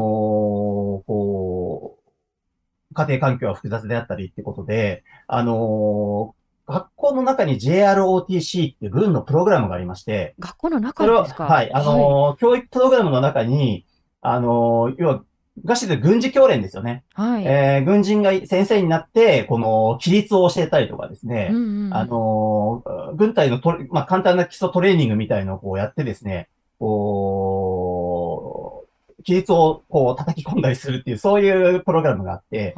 [1.06, 11.44] こう、家庭環境は複雑であったりってことで、あのー学校の中に JROTC っていう軍のプログラムがありまして、学校の中ですか？
[11.44, 13.86] はい、あのー教育プログラムの中に、
[14.22, 15.24] あのー要は、
[15.64, 17.04] ガシで軍事教練ですよね。
[17.14, 17.44] はい。
[17.46, 28.90] えー軍人が先生になって、この、規律を教えたりとかですね、うんうんあのー軍隊のトレ、まあ、簡単な基礎トレーニングみたいのをこうやってですね、こう、
[29.26, 32.74] 規律をこう叩き込んだりするっていう、そういうプログラムがあって、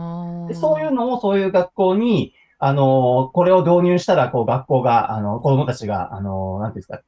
[0.50, 7.02] でそういうのをそういう学校に、あのーこれを導入したら、こう、学校が、あの、子供たちが、あのーなんていうんですか、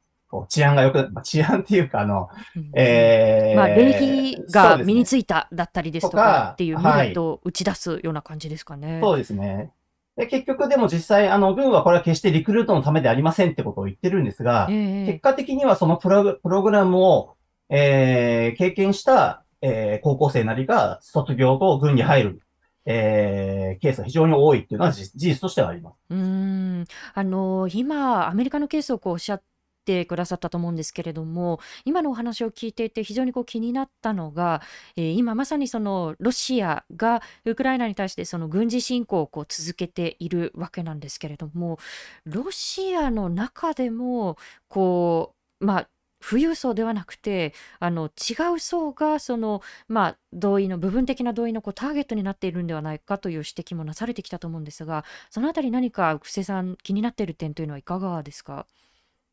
[0.50, 9.00] 治安が良くな、まあ治安っていうか、あの、うんえー、まあ、礼儀が身についただったりですととかかっていうメリはいットを打ち出すような感じですかね。
[9.02, 9.72] そうですね。
[10.18, 17.36] で、結局でも実際、あの、軍はこれは決してリクルートのためでありませんってことを言ってるんですが、ええ結果的にはそのプログプログラムを、
[17.70, 22.42] えー経験した、えー高校生なりが卒業後軍に入る、
[22.86, 25.98] えーケースが非常に多いっていうのは事事実としてはあります。
[26.10, 29.42] うーんあの今、アメリカのケースをこうおっしゃっ
[29.88, 34.62] てくださったと思うんですけれども、今のお話を聞いていて、非常にこう気になったのが、
[34.98, 41.80] えー今まさにそのロシアがウクライナに対してその軍事侵攻をこう続けているわけなんですけれども、
[42.26, 58.66] ロシアの中でも、こう、まあ、富裕層ではなくてあの違う層がその、まあ、同意の部分的な同意のこうターゲットになっているんではないかという指摘もなされてきたと思うんですがそのあたり何か布施さん気になっている点というのはいかがですか？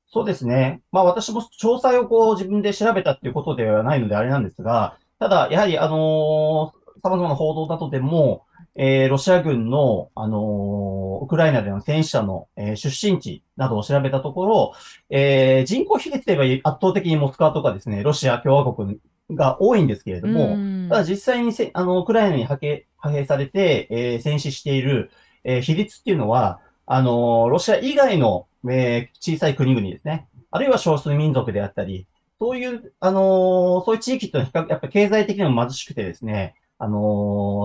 [0.06, 0.80] そうですね。
[0.92, 14.72] まあ私も詳細をこう自分で調べたっていうことではないのであれなんですが、ただ、やはりあのー様々な報道などでも、えーロシア軍の、あのーウクライナでの戦死者の、えー出身地などを調べたところ、
[15.10, 18.98] えー人口比率で言えば圧倒的にモスクワとかですね、ロシア共和国
[19.32, 25.10] が多いんですけれども、うんただ実際にせ、あの、ウクライナに派遣、派兵されて、えー戦死している、
[25.44, 30.26] えー比率っていうのは、あのーロシア以外の、えー小さい国々ですね。
[30.50, 32.06] あるいは少数民族であったり、
[32.40, 36.98] そういう、あのーそういう地域ってのは比較、やっぱり経済的にも貧しくてですね、あの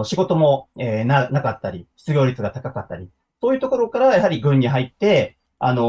[0.02, 3.10] ー仕事も、えーな、なかったり、失業率が高かったり、
[3.42, 5.84] そういうところからやはり軍に入って、あの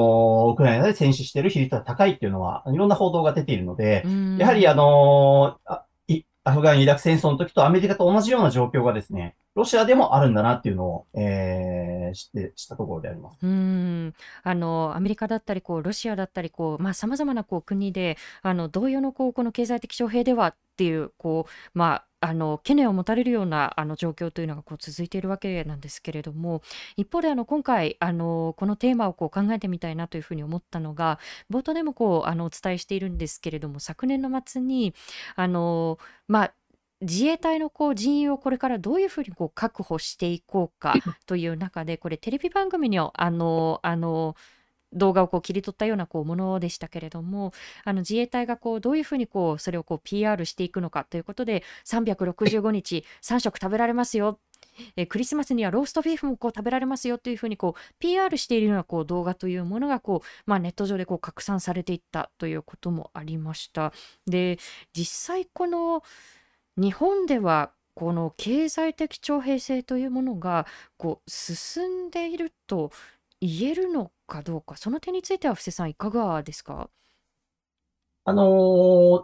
[0.49, 13.39] ーウクライナで戦死している比率が高いっていうのは、いろんな報道が出ているので、うんやはりあのーあいアフガン・イラク戦争の時とアメリカと同じような状況がですね、ロシアでもあるんだなっていうのを、えー、知って、知ったところであります。
[13.43, 26.63] うんあのアメリカだったりこうロシアだったりこうまあさまざまなこう国であの同様のこうこの経済的徴兵ではっていうこうまああの懸念を持たれるようなあの状況というのがこう続いているわけなんですけれども
[26.97, 31.19] 一方であの今回あのこのテーマをこう考えてみたいなというふうに思ったのが
[31.51, 34.95] 冒頭でもこうあのお伝えしているんですけれども昨年の末に
[35.35, 36.55] あのまあ
[37.01, 40.95] 自衛隊のこう人員をこれからどういうふうにこう確保していこうか
[41.27, 44.37] という中でこれテレビ番組のあのあの
[44.93, 47.53] 動画をこう切り取ったようなこうものでしたけれども
[47.85, 54.41] あの自衛隊がこうどういうふうにこうそれをこう PR していくのかということで365日3食食べられますよ
[54.97, 63.93] えークリスマスにはローストビーフもこう食べられますよというふうにこう PR しているようなこう動画というものがこう、まあ、ネット上でこう拡散されていったということもありました。
[64.27, 64.59] で
[64.93, 66.03] 実際この
[66.81, 70.67] 日本ではこの経済的徴兵制というものが
[70.97, 72.91] こう進んでいると
[73.41, 74.77] 言えるのかどうか。
[74.77, 76.91] その点については布施さんいかがですか？
[78.25, 78.43] あの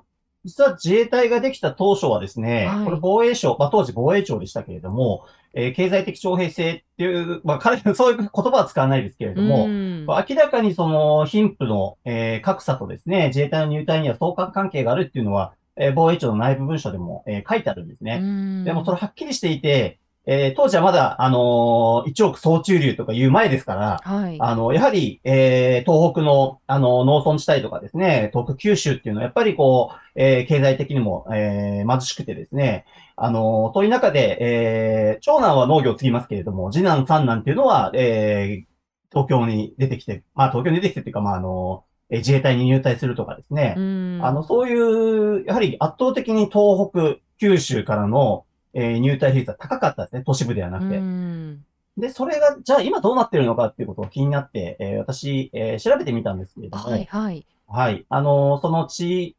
[0.03, 0.07] ー
[0.49, 2.85] 実は自衛隊ができた当初はですね、はい。
[2.85, 10.07] これ防衛省、まあ当時防衛庁でしたけれども、えー経済的徴兵制っていう、まあ彼、 そういう言葉は使わないですけれども、うん。
[10.07, 18.21] 明らかにその貧富の、えー格差とですね、自衛隊の入隊には相関関係があるっていうのは、えー防衛庁の内部文書でも、えー書いてあるんですね。
[18.23, 32.85] うんでもそれはっきりしていて、えー当時はまだ、あのー1億総中流とかいう前ですから、はいあの、やはり、えー東北の、あの、農村地帯とかですね、東北九州っていうのは、やっぱりこう、えー経済的にも、えー貧しくてですね、
[33.17, 38.77] あの、そういう中で、えー長男は農業を継ぎますけれども、次男、三男っていうのは、えー
[39.13, 44.19] 東京に出てきて、まあ、東京に出てきてっていうか、まあ、あの、えー自衛隊に入隊するとかですね、うん。
[44.25, 50.97] あの、そういう、やはり圧倒的に東北、九州からの、えー入隊比率は高かったですね、都市部ではなくて。
[50.97, 51.65] うん。
[51.99, 57.47] で、それが、じゃあ今どうなってるのかっていうことを気になって、えー私、えー調べてみたんですけれども、はいはい。
[57.67, 58.07] はい。
[58.09, 59.37] あのーその地、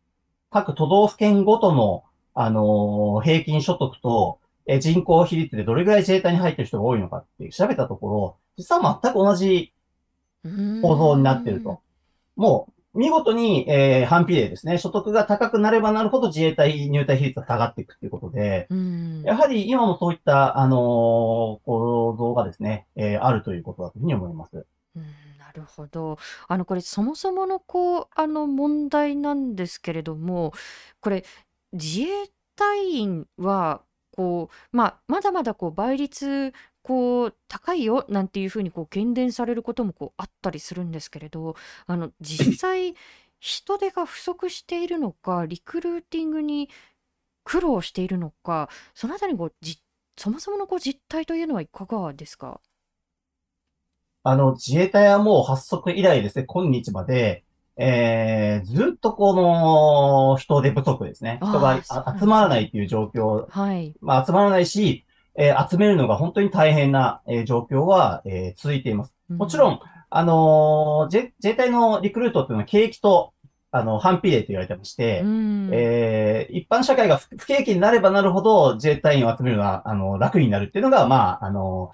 [0.49, 2.03] 各都道府県ごとの、
[2.33, 9.71] あのー平均所得と、えー人口比率でどれぐらい自衛隊に入ってる人が多いのかって調べたところ、実は全く同じ
[10.81, 11.81] 構造になってると。
[12.37, 14.77] もう、見事に、えー反比例ですね。
[14.79, 20.79] 所得が高くなればなるほど自衛隊入隊比率が下がっていくっていうことで、うんやはり今もそういった、あのー
[21.65, 24.65] 構造がですね、えーあるということだというふうに思います。
[24.95, 25.03] うん
[25.37, 26.17] なるほど。
[26.47, 30.53] あのこれそもそものこうあの問題なんですけれども、
[30.99, 31.23] これ
[31.73, 32.05] 自衛
[32.55, 33.81] 隊員は
[34.15, 36.53] こうまあまだまだこう倍率
[36.87, 42.95] こう高いよなんていうふうにこう喧伝されることもこうあったりするんですけれど、あの実際
[43.39, 46.69] 人手が不足しているのか、リクルーティングに
[47.43, 49.79] 苦労しているのか、そのあたりこうじ
[50.15, 52.61] そもそものこう実態というのはいかがですか？
[54.23, 57.43] あの、自衛隊はもう発足以来ですね、今日まで、
[57.77, 61.39] えー、ずっとこの人手不足ですね。
[61.41, 63.93] 人が集まらないっていう状況、はい。
[64.01, 65.05] まあ集まらないし、
[65.37, 69.15] えー集めるのが本当に大変な、えー状況は、えー続いています。
[69.29, 73.33] もちろん、あのー自自衛隊のリクルートっていうのは景気と、
[73.71, 81.91] ああの、反比例と言われてまして、うんえー一般社会が不不景気になればなるほど自衛隊員を集めるのが、あの、楽になるっていうのが、まあ、あの、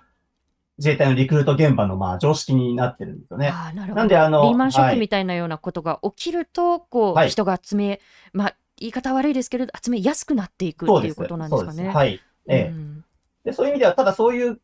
[0.77, 3.49] 自衛隊のリクルート現場の、まあ、常識になってるんですよね。
[3.49, 7.99] あーなるほどなんであのリーマンショッはいクみたいなようなことが起きると、こう、はい人が集め、
[8.33, 10.85] まあ、言い方悪いですけれど、集めやすくなっていく。
[10.85, 11.75] っていうことなんですかね。
[11.77, 11.95] そうです。
[11.95, 12.19] はい。
[12.47, 12.92] ええうん
[13.43, 14.59] で、そういう意味では、ただそういう、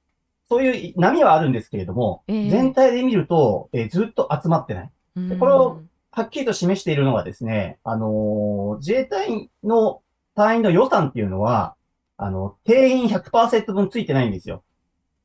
[0.48, 4.92] そういう波はあるんですけれども、ええ全体で見ると、えーずっと集まってない。
[5.16, 10.02] うんでこれをはっきりと示しているのがですね、あのー自衛隊員の
[10.36, 11.76] 隊員の予算っていうのは、
[12.18, 14.64] あの、定員100%分ついてないんですよ。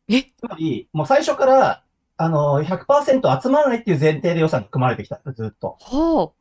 [0.09, 0.23] え？
[0.23, 1.83] つまり、もう最初から、
[2.17, 5.77] あのー、100%集まらないっていう前提で予算が組まれてきたずっと。
[5.81, 6.35] ほ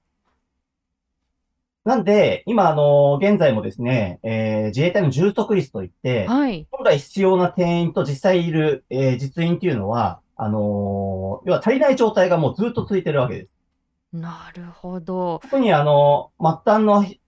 [1.85, 6.67] なんで、今、あのー現在もですね、えー自衛隊の充足率といってう。、はい。
[6.71, 13.53] 本来必要な定員と実際いる、えー実員っていうのは、あのー要は足りない状態がもうずっと続いてるわけです。
[14.13, 15.39] なるほど。
[15.43, 17.19] 特にあの、末端の、へ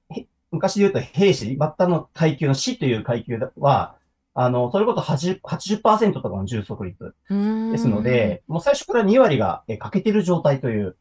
[0.52, 3.96] 昔で言うと兵士、末端の階級の士という階級は、
[4.34, 10.98] あの、それこそ 80%, 80とかの充足率ですので、もう最初から2割がえ欠けてる状態という、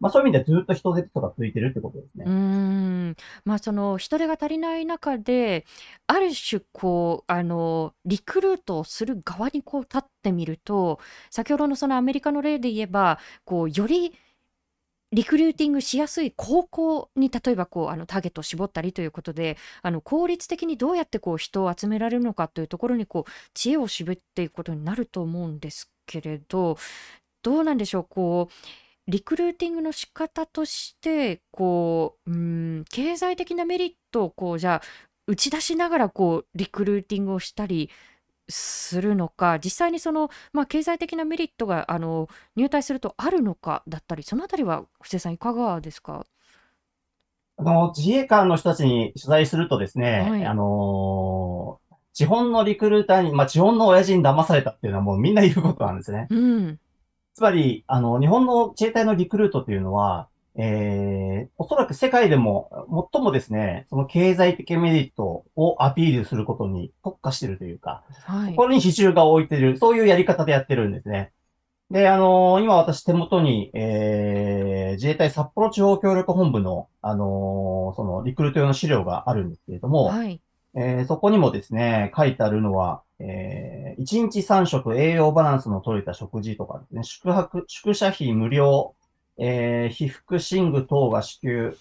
[0.00, 2.30] まあそういう意味でずっと人手とか続いてるってことですう。
[2.30, 5.64] んまあその人手が足りない中で
[6.06, 14.12] ある種こうあのリクルートをする側にこう立ってみると先ほどのそのアメリカの例で言えばこうより
[15.12, 26.76] リクルーティングしやすい高校に例えばこうあのターゲットを絞ったりということであの効率的にどうやってこう人を集められるのかというところにこう知恵を絞っていくことになると思うんですけれど
[27.42, 34.82] どうなんでしょうこうリクルーティングの仕方としてこううん経済的なメリットをこうじゃあ
[35.26, 37.90] 打ち出しながらこうリクルーティングをしたり
[38.48, 46.26] するのか実際にその、まあ、経済的なメリットがあの入隊するとあるのかだったりそのあたりは布施さんいかがですか？
[47.58, 50.44] あの、自衛官の人たちに取材するとですね、はい。
[50.46, 56.26] あのー地本のリクルーターに、まあ地本の親父に騙されたっていうのはもうみんな言うことなんですね。
[56.30, 56.80] うん
[57.36, 71.30] つまり、あの、日本の自衛隊のリクルートというのは、えー、おそらく世界でも最もですね、その経済的メリットをアピールすることに特化しているというか、はいここに比重が置いている、そういうやり方でやってるんですね。
[71.90, 80.40] で、あのー今私手元に、えー、自衛隊札幌地方協力本部の、あのーそのリクルート用の資料があるんですけれども、はい
[80.76, 88.94] えーそこにもですね、書いてあるのは、えー、1日3食栄養バランスの取れた食事とかですね、宿泊、宿舎費無料、
[89.38, 91.76] えー、被服寝具等が支給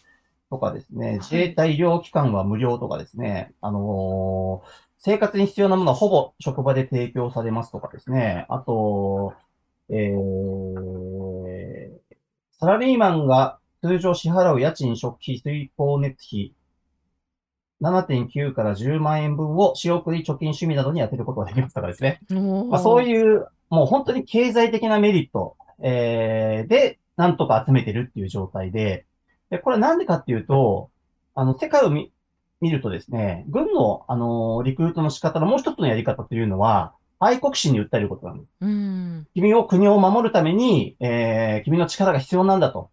[0.49, 9.35] とかですね、自衛隊医療機関は無料とかですね、あのー生活に必要なものはほぼ職場で提供されますとかですね、あと、
[9.89, 11.99] えー、
[12.59, 16.54] サラリーマンが通常支払う家賃、食費、水光熱費、
[17.81, 22.19] 7.9から10万円分を仕送り、貯金、趣味などに充てることができますからですね。
[22.69, 29.05] まあ、そうういう、もう本当に経済的なメリット、えーで、なんとか集めてるっていう状態で、
[29.49, 30.89] で、これなんでかっていうと、
[31.33, 32.11] あの、世界を見、
[32.61, 38.49] 見るとですね、軍の、あのリクルートの仕方のもう一つのやり方というのは、愛国心に訴えることなんです。
[38.61, 42.89] うん君を、国を守るために、えー君の力が必要なんだと。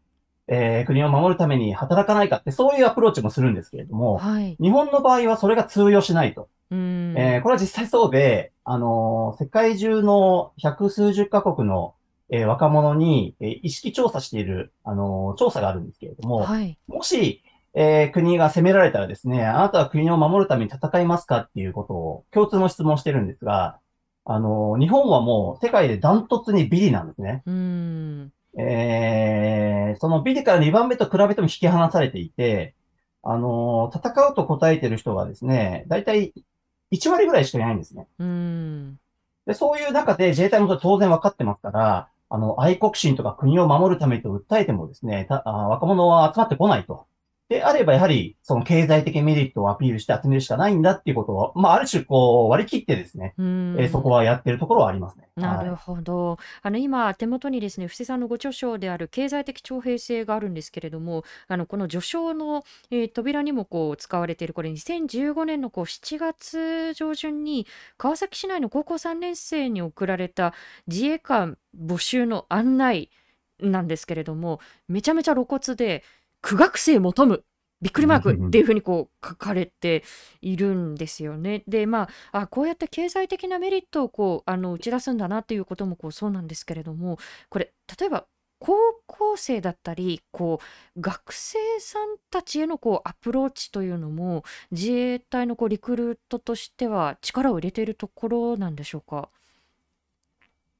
[0.49, 6.49] えー国を守るために働かないかって、そういうアプローチもするんですけれども、はい日本の場合はそれが通用しないと。
[6.71, 11.95] うんえーこれは実際そうで、あのー世界中の百数十カ国の、
[12.31, 17.43] えー若者に、えー意識調査している、あのー調査があるんですけれども、はいもし、
[17.75, 23.79] えー国が攻められたらですね、あなたは国を守るために戦いますかっていうことを共通の質問をしてるんですが、
[24.25, 27.43] あのー日本はもう世界でダントツにビリなんですね。
[27.47, 32.75] うんえーそのビリから2番目と比べても引き離されていて、
[33.23, 36.33] あのー戦うと答えてる人がですね、だいたい
[36.91, 38.09] 1割ぐらいしかいないんですね。
[38.19, 38.99] うん
[39.47, 47.07] で、そういう中で自衛隊も当然分かってますから、あの、愛国心とか国を守るためと訴えてもですね、たあ若者は集まってこないと。
[47.49, 55.29] であれば、やはり、その経済的メリットをアピールして集めるしかないんだっていうことを、まあ、ある種、こう、割り切ってですね、うんえーそこはやってるところはありますね。
[55.37, 56.39] なるはいほど。
[56.63, 67.67] あの今手元にですね、布施さんのご著書である経済的徴兵制があるんですけれども、あのこの序章の、えー扉にもこう使われているこれ2015年のこう7月上旬に
[67.99, 70.55] 川崎市内の高校3年生に送られた
[70.87, 73.11] 自衛官募集の案内
[73.61, 76.03] なんですけれども、めちゃめちゃ露骨で
[76.43, 77.45] 苦学生求む。
[77.81, 80.05] びっくりマークっていうふうにこう書かれて
[80.41, 81.65] いるんですよね。
[81.67, 87.19] でまああこうやって経済的なメリットをこうあの打ち出すんだなっていうこともこうそうなんですけれども
[87.49, 88.27] これ例えば
[88.61, 88.77] 高
[89.09, 90.61] 校生だったりこ
[90.97, 99.29] う学生さんたちへのこうアプローチというのも自衛隊のこうリクルートとしては力を入れているところなんでしょうか？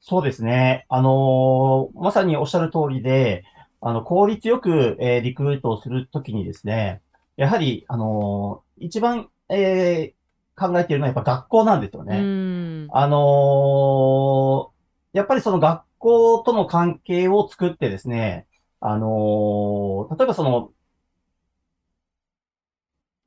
[0.05, 0.85] そうですね。
[0.89, 3.45] あのーまさにおっしゃる通りで、
[3.83, 7.03] あの、効率よく、えーリクルートをするときにですね、
[7.37, 10.23] やはり、あのー一番、えー
[10.55, 12.31] 考えているのはやっぱ学校なんですようね。
[12.87, 18.47] んあのーやっぱりその学校との関係を作ってですね、
[18.81, 20.73] あのー例えばその、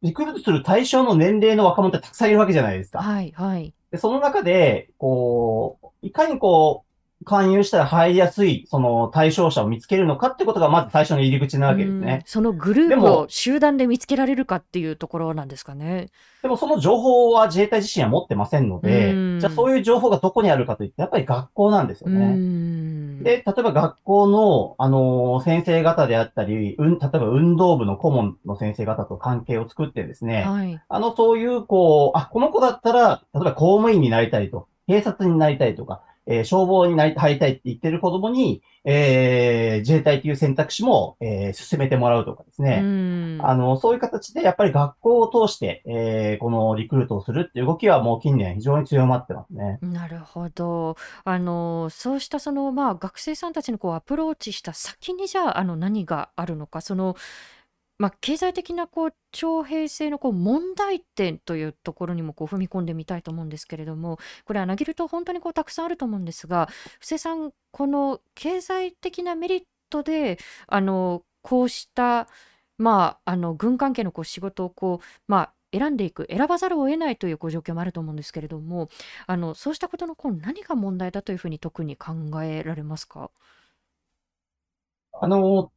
[0.01, 2.99] リクルートする対象の年齢の若者ってたくさんいるわけじゃないですか。
[2.99, 6.85] はいはいで、その中で、こう、いかにこう、
[7.26, 12.23] 勧誘したら入りやすい、その対象者を見つけるのかってことがまず最初の入り口なわけですうんね。
[12.26, 16.07] そのグループでもを集団で見つけられるかっていうところなんですかね。
[16.41, 22.26] でもその情報は自衛隊自身は持ってませんのでうん、じゃあそういう情報がどこにあるかといって、やっぱり学校なんですようね。
[22.28, 42.80] んで、例えば学校の、あのー先生方であったり、うん、例えば運動部の顧問の先生方と関係を作ってですね、はいあの、そういう、こう、あ、この子だったら、例えば公務員になりたいと、警察になりたいとか、えー消防になり、入りたいって言ってる子供に、えー自衛隊という選択肢も、えー進めてもらうとかですうね。
[42.82, 49.80] んあの、そういう形で、やっぱり学校を通して、えーこのリクルートをするっていう動きはもう近年非常に強まってますね。
[49.82, 50.95] なるほど。
[51.23, 57.15] あの、そうしたその、まあ、学生さんたちのこうアプローチした先にじゃあ、あの、何があるのか、その、
[57.98, 66.68] まあ、経済的なこう徴兵制のこう問題点というところにもこう踏み込んでみたいと思うんですけれども、これは投げると本当にこうたくさんあると思うんですが、
[67.00, 70.38] 布施さん、この経済的なメリットで、
[70.68, 72.28] あの、こうした、
[72.78, 78.89] まあ、あの軍関係のこう仕事をこう、まあ、選んでいく、選ばざるを得ないというこう状況もあると思うんですけれども、
[79.28, 83.30] あのそうしたことのこう何が問題だというふうに特に考えられますか？
[85.14, 85.72] あの、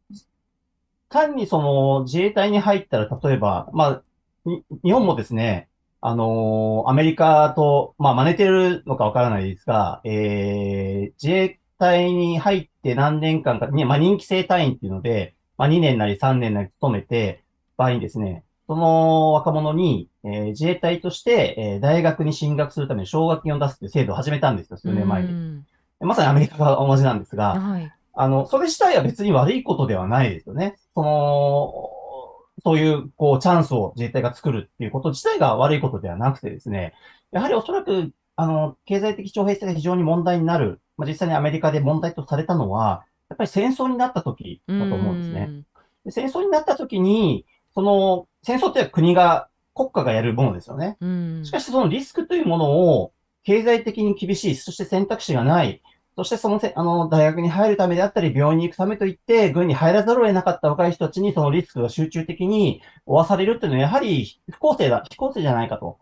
[1.09, 4.03] 単にその自衛隊に入ったら、例えば、まあ、
[4.45, 5.69] に日本もですね、
[6.01, 17.43] あのアメリカと、まあ、真似てるのかわからないですが、えー、自衛隊に入って何年間か、ね、まあ、任期制隊員っていうので、まあ、2年なり3年なり勤めて、
[17.77, 25.29] 場合にですね、その若者に、えー自衛隊として、えー大学に進学するために奨学金を出すっていう制度を始めたんですよ、数年前に。
[25.29, 25.67] うん
[26.01, 27.93] まさにアメリカが同じなんですが、はい。
[28.21, 30.77] あの、それ自体は別に悪いことではないですよね。
[30.95, 36.95] その、そういう、こう、チャンスを自衛隊が作るっていうこと自体が悪いことではなくてですね、
[37.31, 45.45] やはりおそらく、あの、経済的徴兵制が非常に問題になる、まあ、実際にアメリカで問題とされたのは、やっぱり戦争になった時だと思うんですね。
[45.45, 45.62] ん
[46.05, 50.97] で戦争になった時に、その、戦争って国が、国家がやるものですよね。
[51.01, 53.12] うんしかしそのリスクというものを
[53.45, 55.83] 経済的に厳しい、そして選択肢がない、
[56.19, 66.01] そしてそのせ、あの、大学に入るためであったり、病院に行くためといって、軍に入らざるを得なかった若い人たちにそのリスクが集中的に負わされるっていうのは、やはり不公正だ、非公正じゃないかと、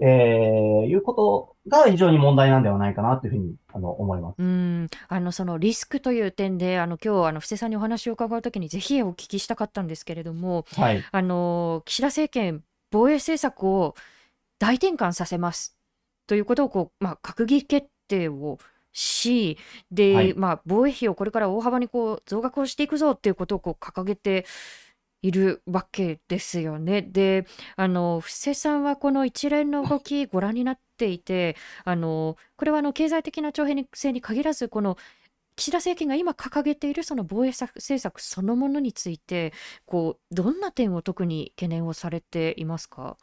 [0.00, 4.34] えー、いうことが非常に問題なんではないかなというふうに、あの、思います。
[4.40, 11.04] うん、あのそのリスクという点であの今日あの布施さんにお話を伺うときにぜひお聞きしたかったんですけれどもはい。
[11.08, 13.94] あの岸田政権防衛政策を
[14.58, 15.76] 大転換させます
[16.26, 18.58] ということをこう、まあ、閣議決定を
[18.92, 19.58] し
[19.90, 24.44] で、はいまあ、防衛費をこれから大幅にこう増額をしていくぞっていうことをこう掲げて
[25.22, 27.00] いるわけですよね。
[27.00, 34.96] であの布施さんはこの一連の動きご覧になっていてあのこれはあの経済的な徴兵制に限らずこの
[35.54, 39.52] 岸田政権が今掲げているその防衛政策そのものについて
[39.86, 43.16] こうどんな点を特に懸念をされていますか？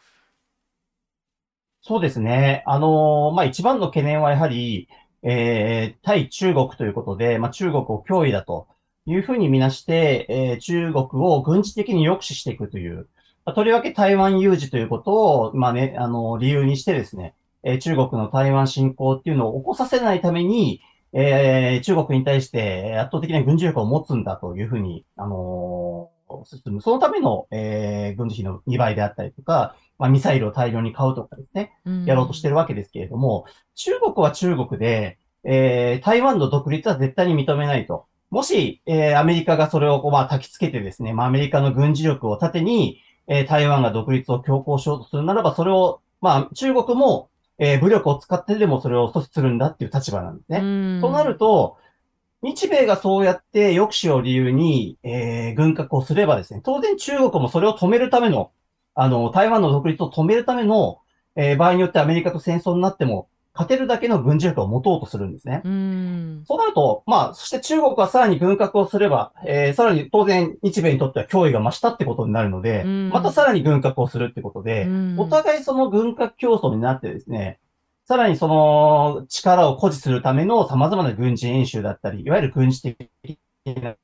[1.82, 2.63] そうですね。
[2.67, 4.89] あのーまあ、一番の懸念はやはり、
[5.24, 8.67] えー、対中国ということで、まあ、中国を脅威だと
[9.05, 13.07] いうふうにみなして、えー中国を軍事的に抑止していくという、
[13.45, 20.82] まあとりわけ台湾有事ということを、まあね、あの理由にしてですね、えー中国の台湾侵攻っていうのを起こさせないために、
[21.13, 26.82] えー中国に対して圧倒的な軍事力を持つんだというふうに、あのー進む。
[26.82, 31.74] そのための、えー軍事費の2倍であったりとか、まあ、ミサイルを大量に買うとかですね、
[32.06, 38.06] やろうとしてるわけですけれども、中国は中国で、えー台湾の独立は絶対に認めないと。
[38.30, 50.62] もし、えーアメリカがそれをこう、まあ、焚き付けてですね、まあ、アメリカの軍事力を盾に、えー台湾が独立を強行しようとするならば、それを、まあ、中国も、えー武力を使ってでもそれを阻止するんだっていう立場なんですね。
[50.62, 51.78] ねとなると、
[52.42, 58.52] 日米がそうやって抑止を理由に、えー軍拡をすればですね、当然中国もそれを止めるための、
[58.96, 61.00] あの、台湾の独立を止めるための、
[61.36, 65.62] えー場合によってアメリカと戦争になっても勝てるだけの軍事力を持とうとするんですね。
[65.66, 66.44] うん。
[66.48, 77.60] そうなると、まあ、そして中国はさらに軍拡をすれば、えーさらに当然日米にとっては脅威が増したってことになるので、うんまたさらに軍拡をするってことで、うんお互いその軍拡競争になってですね、
[78.10, 83.07] さらにその力を誇示するための様々な軍事演習だったり、いわゆる軍事的
[83.84, 83.95] な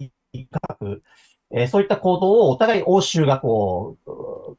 [0.00, 1.00] 威嚇、
[1.52, 4.10] えーそういった行動をお互い欧州がこう、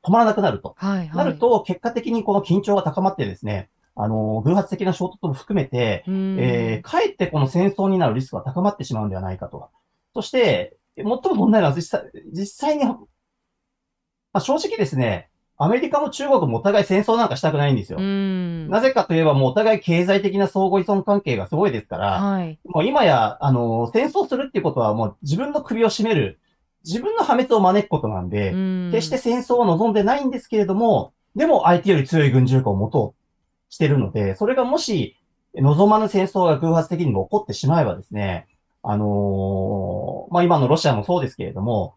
[0.01, 0.75] 止まらなくなると。
[0.77, 1.09] はいはい。
[1.09, 9.67] なると、結果的にこの緊張が高まってですね、あの、偶発的な衝突も含めて、うん、えーかえってこの戦争になるリスクが高まってしまうんではないかと。
[10.13, 12.97] そして、最も問題なのは実際、実際に、ま
[14.31, 17.97] あ、正直ですね、アメリカも中国もお互い戦争なんかしたくないんですよ。
[17.99, 18.69] うん。
[18.69, 22.59] なぜかといえばもうお互い経済的な相互依存関係がすごいですから、はい。
[22.65, 26.39] もう今や、あの、戦争するっていうことはもう自分の首を絞める、
[26.85, 35.17] 自分の破滅を招くことなんで、うん決して戦争を望んでないんですけれども、でも相手より強い軍事力を持とうしてるので、それがもし
[35.55, 38.47] 望まぬ戦争が偶発的にも起こってしまえばですね、
[38.83, 41.95] あのーまあ、今のロシアもそうですけれども、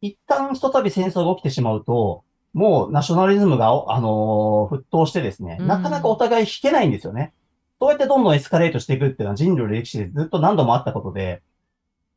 [0.00, 2.24] 一旦ひとたび戦争が起きてしまうと、
[2.56, 7.34] もうナショナリズムが、あのー沸騰してですね、うんなかなかお互い引けないんですよね。
[7.78, 11.42] そうやってどんどんエスカレートしていくっていうのは人類の歴史でずっと何度もあったことで、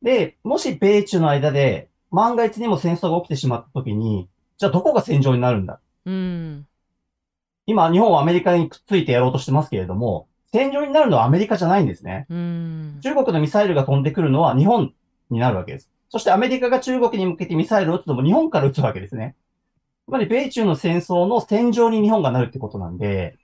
[0.00, 5.78] で、もし米中の間で万が一にも戦争が起きてしまった時に、じゃあどこが戦場になるんだ？
[6.06, 6.66] うん。
[7.66, 12.24] 今、日本はアメリカにくっついてやろうとしてますけれども、戦場になるのはアメリカじゃないんですね。
[12.30, 12.98] うん。
[13.02, 14.94] 中国のミサイルが飛んでくるのは日本
[15.28, 15.90] になるわけです。
[16.08, 19.36] そしてアメリカが中国に向けてミサイルを撃つのも日本から撃つわけですね。
[20.10, 23.38] つまり米中の戦争の戦場に日本がなるってことなんで、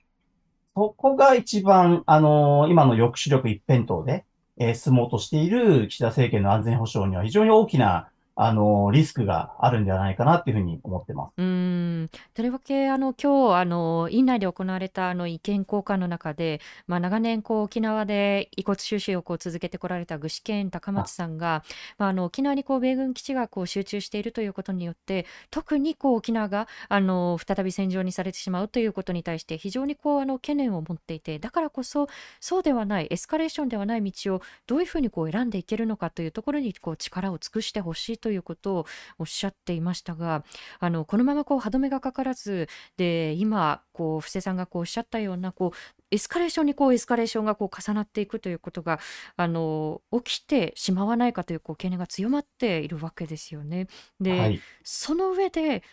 [0.75, 4.25] そこが一番、あのー今の抑止力一辺倒で、
[4.57, 11.33] えー進もうとしている岸田政権の安全保障には非常に大きな、あのリスクがあるんではないかなっていうふうに思ってます。
[11.37, 21.57] うんとりわけあの今日あの院内で行われたあの意見交換の中で、まあ、長年こう沖縄で遺骨収集をこう続けてこられた具志堅高松さんが
[21.97, 32.07] まあ、あの沖縄にこう米軍基地がこう集中しているということによって特にこう沖縄があの再び戦場にされてしまうということに対して非常にこうあの懸念を持っていてだからこそ
[32.39, 38.85] そうではないエスカレーションではない道をどういうふうにこう選んでいけるのかというところにこう力を尽くしてほしいとということを
[39.19, 40.43] おっしゃっていましたが
[40.81, 42.67] あのこのままこう歯止めがかからず
[42.97, 48.99] で今こう布施さんがこうおっしゃったようなこうエスカレーションにこうエスカレーションがこう重なっていくということが
[49.37, 53.87] あの起きてしまわないかというこう懸念が強まっているわけですよね。
[54.19, 54.59] で、はい。
[54.83, 55.83] その上で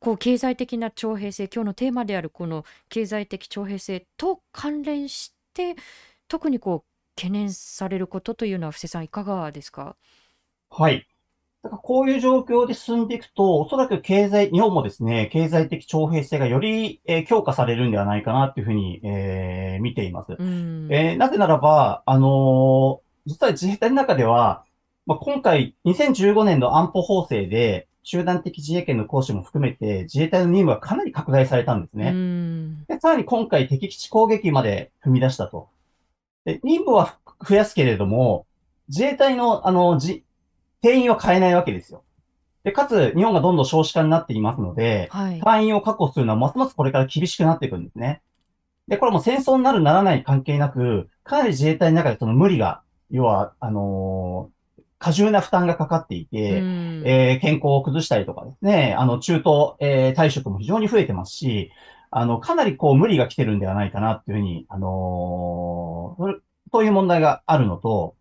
[0.00, 5.76] こう経済的な徴兵制今日のテーマであるこの経済的徴兵制と関連して
[6.26, 9.96] 特にこう懸念されることというのは布施さんいかがですか？
[10.68, 11.08] はい。
[11.62, 20.36] だからこういう状況で進んでいくと、おそらく経済、日本もですね、経済的徴兵制がより、えー強化されるんではないかなっていうふうに、えー見ています。
[20.38, 24.64] うんえーなぜならば、あのー実は自衛隊の中では、
[25.04, 32.10] まあ、今回、2015年の安保法制で、集団的自衛権の行使も含めて、自衛隊の任務はかなり拡大されたんですね。
[32.14, 35.68] うんで、さらに今回敵基地攻撃まで踏み出したと。
[36.44, 38.46] で、任務は増やすけれども、
[38.88, 40.22] 自衛隊の、あの、じ、
[40.86, 42.04] 定員は変えないわけですよ。
[42.62, 48.22] で、かつ、日本がどんどん少子化になっていますので、はい隊員を確保するのはますますこれから厳しくなっていくんですね。
[48.88, 54.56] で、これも戦争になるならない関係なく、かなり自衛隊の中でその無理が、要は、あのー
[54.98, 61.70] 過重な負担がかかっていて、うんえー健康を崩したりとかですね、あの、中東、えー退職も非常に増えてますし、
[62.10, 66.40] あの、かなりこう無理が来てるんではないかなっていうふうに、あのー
[66.72, 68.16] そういう問題があるのと、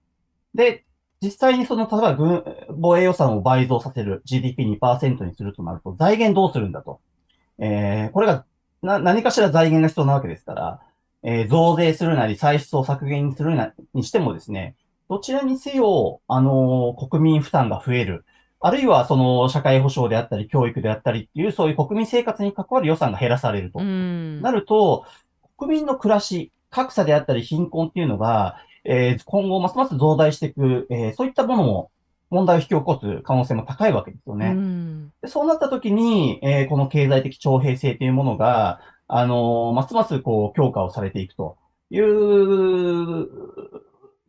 [0.53, 0.85] で、
[1.21, 2.43] 実際にその、例えば軍、
[2.77, 6.99] 防衛予算を倍増させる GDP2% にするとなると、財源どうするんだと。
[7.59, 8.45] えーこれが、
[8.81, 10.81] な、何かしら財源が必要なわけですから、
[11.23, 14.75] えー増税するなり、歳出を削減するな、にしてもですね、
[15.09, 18.25] どちらにせよ、あのー国民負担が増える。
[18.59, 23.79] あるいは、その、社会保障であったり、教育であったりっていう、そういう国民生活に関わる予算が減らされると。
[23.79, 25.05] うんなると、
[25.57, 31.91] 国民の暮らし、格差であったり貧困っていうのが、えー今後ますます増大していく、えーそういったものも
[32.29, 34.47] 問題を引き起こす可能性も高いわけですよね。
[34.47, 41.57] うんでそうなった時に、えーこの経済的徴兵制というものが、あのーますますこう強化をされていくと
[41.91, 43.27] いう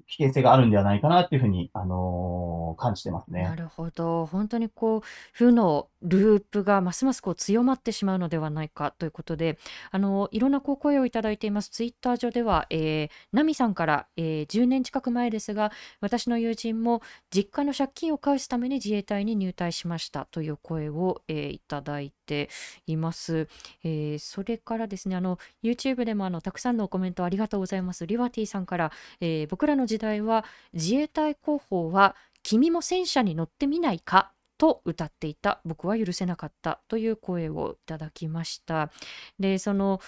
[0.09, 3.57] 危険性があるんではないかなっていうふうに、あのー感じてますねな。
[3.57, 5.03] るほど本当にこう
[5.33, 9.59] 負のループがますますこう強まってしまうのではないかということで
[9.91, 22.51] あのいろんなこう声をいただいていますツイッター上では、えー、ナミさんから、えー、10年近く前ですが私の友人も実家の借金を返すために自衛隊に入隊しましたという声を、えー、いただいて
[22.87, 23.49] います、
[23.85, 28.07] えー、それからですねあの YouTube でもあのたくさんのコメントありがとうございます。
[28.07, 35.61] リバティさんから、えー、僕らの時代は自衛隊広報は君も戦車に乗ってみないかと歌っていた。
[35.65, 36.81] 僕は許せなかった。
[36.89, 38.91] という声をいただきました。
[39.39, 40.01] でその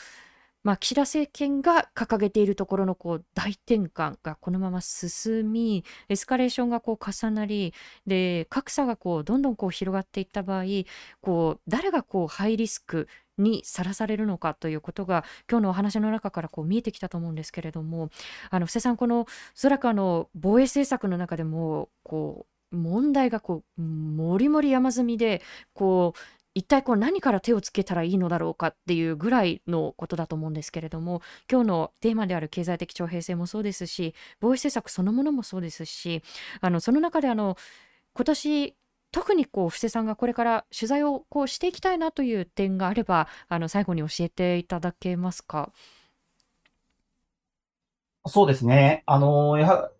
[0.64, 7.72] まあ、岸田政権が掲げているところのこう大転換がこのまま進みエスカレーションがこう重なり
[8.06, 10.64] で格差がこうどんどんこう広がっていった場合
[11.20, 18.10] こう誰がこうハイリスクにさらされるのかということが今日のお話の中からこう見えてきたと思うんですけれども
[18.50, 25.40] あの布施さんこのおそらくあの防衛政策の中でもこう問題がこうもりもり山積みで
[25.72, 36.22] こう一体こう何から手をつけたらいいのだろうかっていうぐらいのことだと思うんですけれども今日のテーマである経済的徴兵制もそうですし防衛政策そのものもそうですし
[36.60, 37.56] あのその中であの
[38.12, 38.74] 今年
[39.12, 45.70] 特にこう布施さんがこれから取材をこうしていきたいなという点があればあの最後に教えていただけますか？
[48.26, 49.04] そうですね。
[49.06, 49.90] あの、や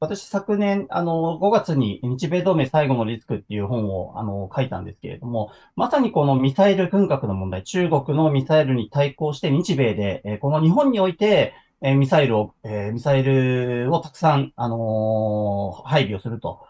[0.00, 16.60] 私昨年、あの、5月に日米同盟最後のリスクっていう本を、あの、書いたんですけれども、まさにこのミサイル軍拡の問題、中国のミサイルに対抗して日米で、えこの日本において、えミサイルを、えミサイルをたくさん、あの配備をすると。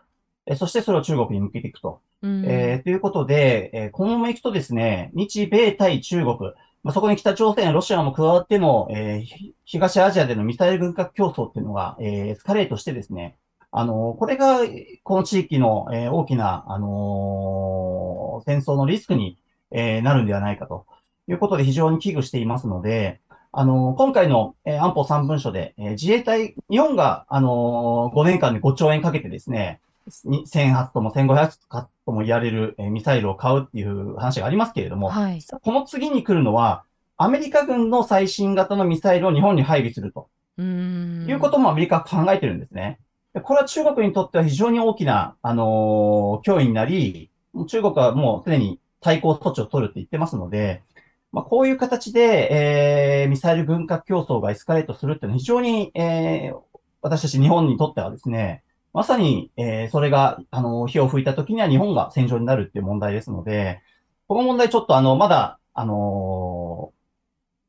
[0.46, 2.00] えそしてそれを中国に向けていくと。
[2.22, 6.38] えー、ということで、えこのままいくとですね、日米対中国、
[6.82, 13.36] まあ、そこに北朝鮮、ロシアも加わっての、えー、東アジアでのミサイル軍拡競争っていうのが、えー、エスカレートしてですね、
[13.70, 14.60] あの、これが、
[15.02, 19.38] この地域の、えー、大きな、あの戦争のリスクに、
[19.70, 20.86] えなるんではないかと。
[21.28, 23.20] いうことで非常に危惧していますので、
[23.52, 31.36] あの今回の、え安保3文書で、え自衛隊、日本が、あの5年間で5兆円かけてですね、1000発とも1500
[31.68, 36.84] 発とも言われるミサイルを買うっていう話がありますけれども、はい、この次に来るのは、
[37.16, 40.28] アメリカ軍の最新型のミサイルを日本に配備すると。
[40.58, 42.98] いうこともアメリカは考えてるんですね。
[43.42, 47.30] これは中国にとっては非常に大きな、あのー、脅威になり、
[47.68, 50.82] 中国はもうすでに対抗措置を取るって言ってますので、
[51.30, 56.58] まあ、こういう形で、えー、ミサイル軍拡競争がエスカレートするっていうのは非常に、えー、
[57.02, 58.62] 私たち日本にとってはですね、
[58.94, 63.80] まさに、えー、それが、あの、火を吹いた時には日本が戦場になるっていう問題ですので、
[64.26, 66.92] この問題ちょっとあの、まだ、あの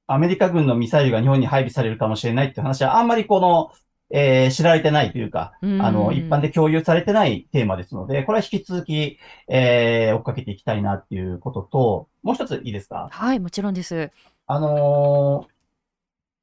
[0.07, 3.71] ー、アメリカ軍のミサイルが日本に配備されるかもしれないっていう話はあんまりこの、
[4.11, 13.07] えー、知られてないというか、あの、一般で共有されてないテーマですので、これは引き続き、えー、追っかけていきたいなっていうことと、もう一ついいですか？
[13.11, 14.11] はい、もちろんです。
[14.47, 15.58] あのー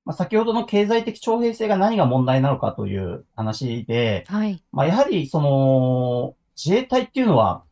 [0.07, 4.63] まあ、先ほどの経済的徴兵制が何が問題なのかという話で、はい。
[4.73, 7.65] まあ、やはり、その、自衛隊っていうのは、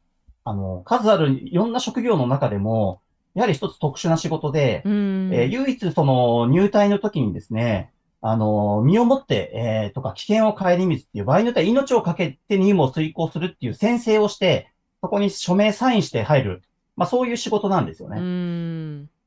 [0.43, 3.01] あの、数あるいろんな職業の中でも、
[3.35, 14.71] やはり一つ特殊な仕事で、えー、唯一その入隊の時にですね、あの、身をもって、えー、とか危険を顧みずっていう場合によっては命をかけて任務を遂行するっていう宣誓をして、
[15.03, 16.63] そこに署名サインして入る。
[16.97, 18.17] まあそういう仕事なんですよね。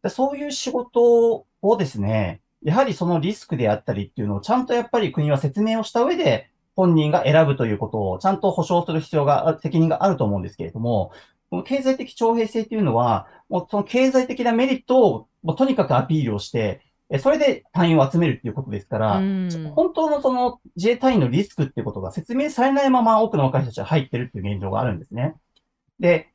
[0.03, 11.13] でそういう仕事をですね、やはりそのリスクであったりっていうのをちゃんとやっぱり国は説明をした上で、本人が選ぶということをちゃんと保証する必要が、責任があると思うんですけれども、
[11.49, 16.82] この経済的徴兵制っていうのは、もうその経済的なメリットをもうとにかくアピールをして、
[17.20, 19.22] それで隊員を集めるっていうことですから、
[19.74, 25.36] 本当のその自衛隊員のリスクっていうことが説明されないまま多くの若い人たちが入ってるっていう現状があるんですね。
[26.01, 26.28] で、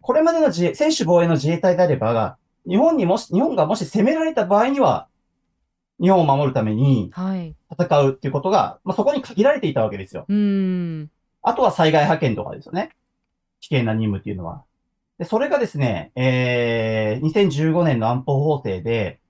[0.00, 5.08] これまでの自衛、選手防衛の自衛隊であれば、日本にもし、日本がもし攻められた場合には、
[6.00, 7.10] 日本を守るために
[7.70, 10.26] 戦うっていうことが、はい、まあ、そこに限られていたわけですよ。
[10.28, 11.10] うん
[11.42, 12.90] あとは災害派遣とかですよね。
[13.60, 14.64] 危険な任務っていうのは。
[15.18, 19.20] で、それがですね、えー、2015年の安保法制で、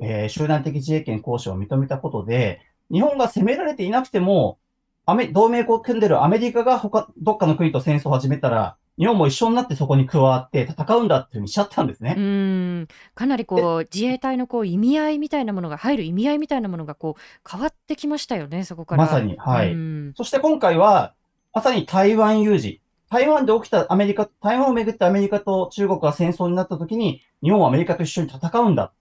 [0.00, 4.58] えー、集団的自衛権行使を認めたことで、日本が攻められていなくても、
[5.04, 12.14] アメ同盟国を組んでるアメリカが他、どっかの国と戦争を始めたら、日本も一緒になってそこに加わって戦うんだっていうふうにしちゃったんですね。
[12.16, 19.04] うんかなりこう自衛隊のこう意味合いみたいなものが入る意味合いみたいなものがこう変わってきましたよね、そこから。
[19.04, 19.74] まさに、はい。
[20.16, 21.14] そして今回は、
[21.52, 22.80] まさに台湾有事。
[23.08, 28.92] 台湾で起きたアメリカ、台湾をめぐってアメリカと中国が戦争になった時に、日本はアメリカと一緒に戦うんだ。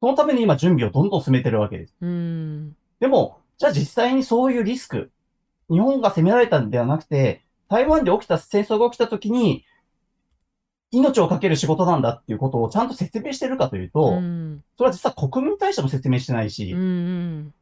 [0.00, 1.94] そのために今準備をどんどん進めてるわけです。
[2.00, 5.10] うんでも、じゃあ実際にそういうリスク、
[5.70, 7.42] 日本が攻められたんではなくて、
[7.72, 9.64] 台湾で起きた戦争が起きたときに、
[10.90, 17.54] 命をかける仕事なんだっていうことをちゃんと説明してるかというと、うんそれは実は国民に対しても説明してないしうんう、ん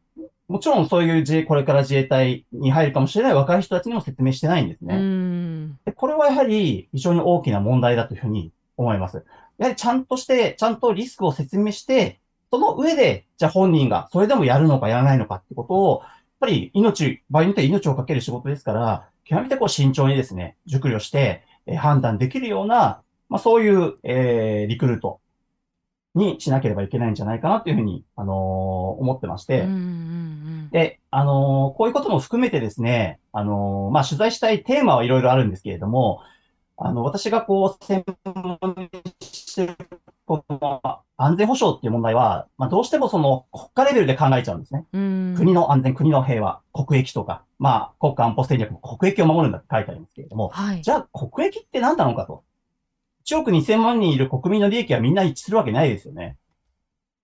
[0.48, 4.96] もちろんそういうこれから自衛隊に入るかもしれない若い人たちにも説明してないんですうね。
[4.96, 9.24] んでこれはやはり非常に大きな問題だというふうに思います。
[9.58, 12.18] やはりちゃんとして、ちゃんとリスクを説明して、
[12.50, 25.20] その上で、じゃあ本人がそれでもやるのかやらないのかってことを、やっぱり命、場合によっては命をかける仕事ですから、極めてこう慎重にですね、熟慮して、えー判断できるような、まあそういう、えーリクルート
[26.16, 28.36] にしなければいけないんじゃないかなというふうに、あのー
[29.00, 36.22] 思ってまして、うんうんで、あのーこういうことも含めてですね、あのーまあ、取材したいテーマはいろいろあるんですけれども、
[36.76, 38.88] あの、私がこう、専門に
[39.20, 39.76] してる、
[40.30, 40.80] この
[41.16, 44.86] 安全保障っていう問題は、まあ、どうしてもその国家レベルで考えちゃうんですね。
[44.92, 52.44] うん国の安全、国の平和、国益とか、まあ、国家安保戦略も国益を守るんだって書いてありますけれども、はいじゃあ国益って何なのかと。
[53.26, 56.36] 1億2000万人いる国民の利益はみんな一致するわけないですよね。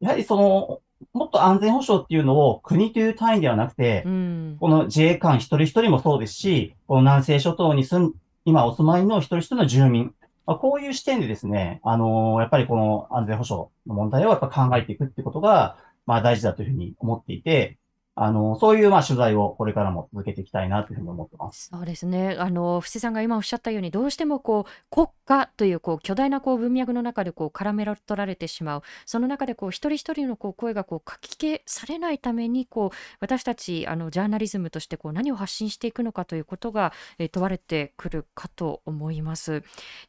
[0.00, 0.80] やはりその、
[1.12, 10.12] もっと安全保障っていうのを国という単位ではなくて、うんこの自衛官一人一人もそうですし、この南西諸島に住ん、今お住まいの一人一人の住民、
[10.46, 15.76] まあ、こういう視点でですね、あのーやっぱりこの安全保障の問題をやっぱ考えていくってことが、
[16.06, 17.78] まあ大事だというふうに思っていて、
[18.18, 21.68] あのそういうまあ取材をこれからも続けていきたいなというふうに思ってます。
[21.70, 22.34] そうですね。
[22.38, 28.82] あの布施さんが今おっしゃったように、どうしてもこう国家というこう巨大なこう文脈の中でこう絡め取られてしまう。
[29.04, 36.94] その中でこう一人一人のこう声がこう書き消されないためにこう私たちあのジャーナリズムとしてこう何を発信していくのかということが、
[37.32, 39.62] 問われてくるかと思います。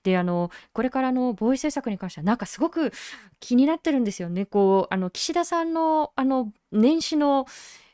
[0.03, 2.93] で、あのこれからの防衛政策に関してはなんかすごく
[3.41, 4.45] 気になってるんですよね。
[4.45, 7.45] こうあの岸田さんのあの年始の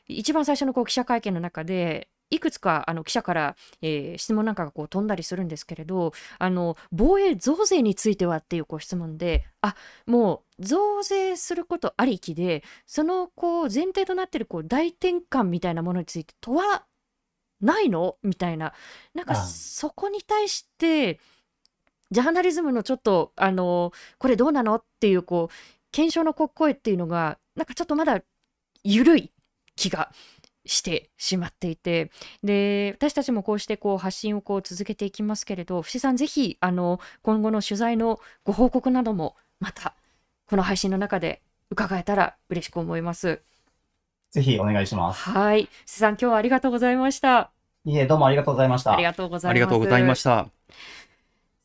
[0.06, 16.84] 一番最初のこう記者会見の中でいくつかあの記者から、えー質問なんかがこう飛んだりするんですけれどあの防衛増税についてはっていうこう質問であもう増税することありきでそのこう前提となっているこう大転換みたいなものについて問わ
[17.60, 18.16] ないの？
[18.22, 18.74] みたいな。
[19.14, 19.36] なんかあ。
[19.36, 21.20] そこに対して
[22.10, 24.74] ジャーナリズムのちょっとあのこれどうなの？
[24.74, 25.54] っていうこう
[25.92, 28.20] 検証のこう声っていうのがなんかちょっとまだ
[28.84, 29.32] 緩い
[29.76, 30.10] 気が
[30.66, 32.10] してしまっていて
[32.42, 39.94] で私たちもこうしてこう発信をこう続けていきますけれど伏さんぜひあの今後の取材のご報告などもまた
[40.46, 43.40] この配信の中で伺えたら嬉しく思います。
[44.30, 45.30] ぜひお願いします。
[45.30, 47.50] はい、伏さん今日はありがとうございました。
[47.84, 48.92] いえ、どうもありがとうございました。
[48.92, 49.50] ありがとうございます。
[49.50, 50.48] ありがとうございました。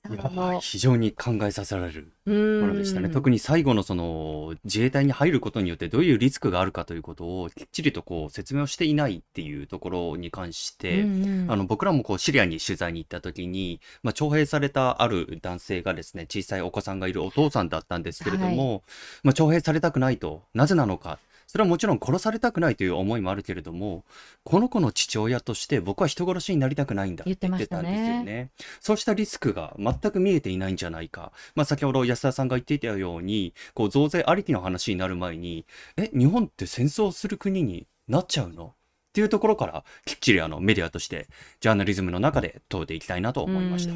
[0.07, 2.31] いや非常に考えさせられるう
[2.61, 3.09] ものでしたね。
[3.09, 11.51] ん特に最後のその自衛隊に入ることによってどういうリスクがあるかということをきっちりとこう説明をしていないっていうところに関して、うんうん。
[11.51, 18.83] あの僕らもこうシリアに取材に行った時に、まあ、徴兵されたある男性がですね小さいお子さんがいるお父さんだったんですけれども、
[19.23, 20.43] まあ、徴兵されたくないと。
[20.53, 21.19] なぜなのか
[21.49, 24.05] それはもちろん殺されたくないという思いもあるけれども
[24.43, 28.51] この子の父親として僕は人殺しになりたくないんだって言ってたんですよね。
[28.79, 35.65] そうしたリスクが全く見えていないんじゃないか、まあ、先ほど安田さんが言っていたようにこう増税ありきの話になる前に
[35.97, 38.75] え日本って戦争する国になっちゃうの？
[39.09, 41.27] っていうところからきっちりあのメディアとして
[41.61, 43.95] ジャーナリズムの中で問うていきたいなと思いました。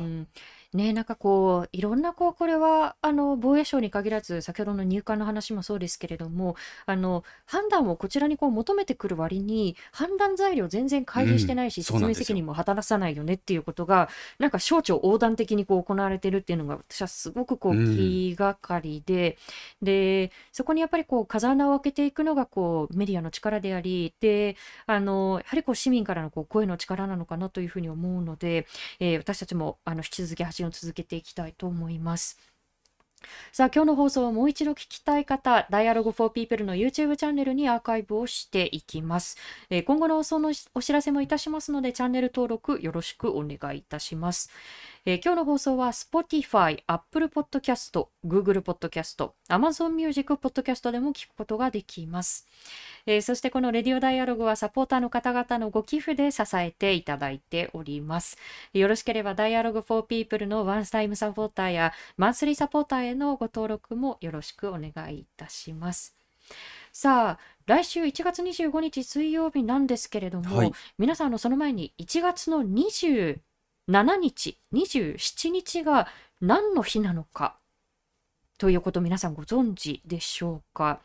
[0.73, 6.55] うんねなんかこういろんなこうこれはあの防衛省に限らず先ほどの入管の話もそうですけれども
[6.85, 14.09] あの判断をこちらにこう求めてくる割に判断材料全然開示してないし、うん説明責任も果たさないよねっていうことが
[14.39, 17.95] なんか省庁横断的にこう行われてるっていうのが私はすごくこううん。
[17.95, 19.37] 気がかりで、
[19.81, 24.55] でそこにやっぱりこう風穴を開けていくのがこうメディアの力でありで
[24.85, 28.67] あのやはりこう市民からのこう声の力なのかなというふうに思うので、
[28.99, 32.37] えー私たちもあの引き続き発信を続けていきたいと思います。
[33.53, 39.37] さあ今日の放送をもう一度聞きたい方、Dialogue for People の YouTube チャンネルにアーカイブをしていきます。
[39.69, 44.49] えー今後の放送のお知らせもいたしますので、チャンネル登録よろしくお願いいたします。
[45.05, 52.47] えー今日の放送は Spotify、Apple Podcast、Google Podcast、Amazon Music Podcast でも聞くことができます。
[53.05, 58.37] えーそしてこのレディオダイアログはサポーターの方々のご寄付で支えていただいております。
[58.71, 66.15] よろしければ Dialogue for People のワンタイムサポーターやマンスリーサポーターへのご登録もよろしくお願いいたします。
[66.93, 72.63] さあ、来週1月25日水曜日なんですけれども、はい皆さんあのその前に1月の
[73.89, 76.07] 7日、27日が
[76.39, 77.57] 何の日なのか？
[78.57, 81.01] ということ皆さんご存知でしょうか？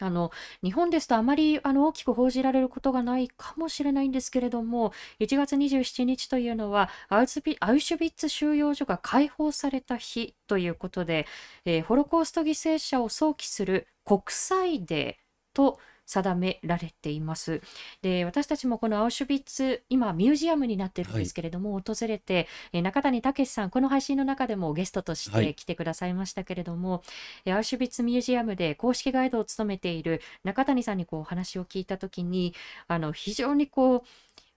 [0.00, 0.30] あの
[0.62, 11.26] 日本ですとあまりあの大きく報じられることがないかもしれないんですけれども1月27日というのはアウシュビッツ収容所が解放された日ということで、
[11.64, 17.60] えー、ホロコースト犠牲者を想起する国際デーと定められています。
[18.00, 27.00] で私たちもこのアウシュビッツ今ミュージアムになってるんですけれども、はい、訪れて、え中谷武さんこの配信の中でもゲストとして来てくださいましたけれども、は
[27.44, 32.54] い、アウシュビッツミュージアムで公式ガイドを務めている中谷さんにこうお話を聞いた時に
[32.86, 34.02] あの非常にこう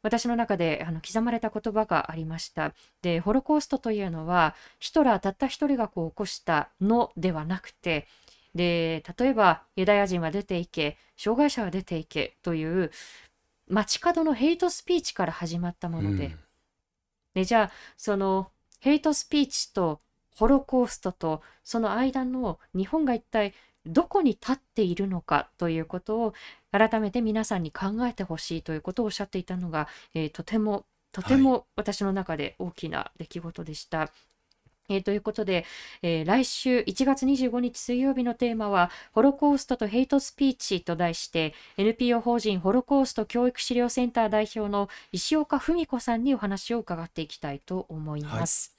[0.03, 2.73] 私の中であの刻まれた言葉がありました。
[3.01, 8.07] で、ホロコーストというのは、ヒトラーたった一人がこう起こしたのではなくて、
[8.55, 12.91] で、例えばユダヤ人は出ていけ、障害者は出ていけという
[13.71, 16.39] 街角のヘイトスピーチから始まったもので、うん、
[17.35, 20.01] でじゃあそのヘイトスピーチと
[20.35, 23.53] ホロコーストとその間の日本が一体
[23.85, 26.33] どこに立っているのかということを
[26.71, 34.11] 改めて皆さんに考えてほしいということをおっしゃっていたのが、えー、とてもとても私の中で大きな出来事でした。
[34.91, 35.65] えー、ということで、
[36.01, 48.75] えー、来週1月25日水曜日のテーマは、ホロコーストとヘイトスピーチと題して、NPO 法人ホロコースト教育資料センター代表の石岡文子さんにお話を伺っていきたいと思います。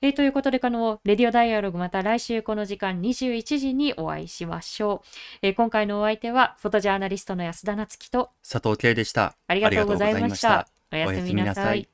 [0.00, 5.08] はい、えー、ということで、このレディオダイアログまた来週この時間21時にお会いしましょう。
[5.42, 9.36] えー、今回のお相手は、フォトジャーナリストの安田なつきと佐藤慶でした。
[9.46, 10.68] ありがとうございました。
[10.90, 11.93] おやすみなさい。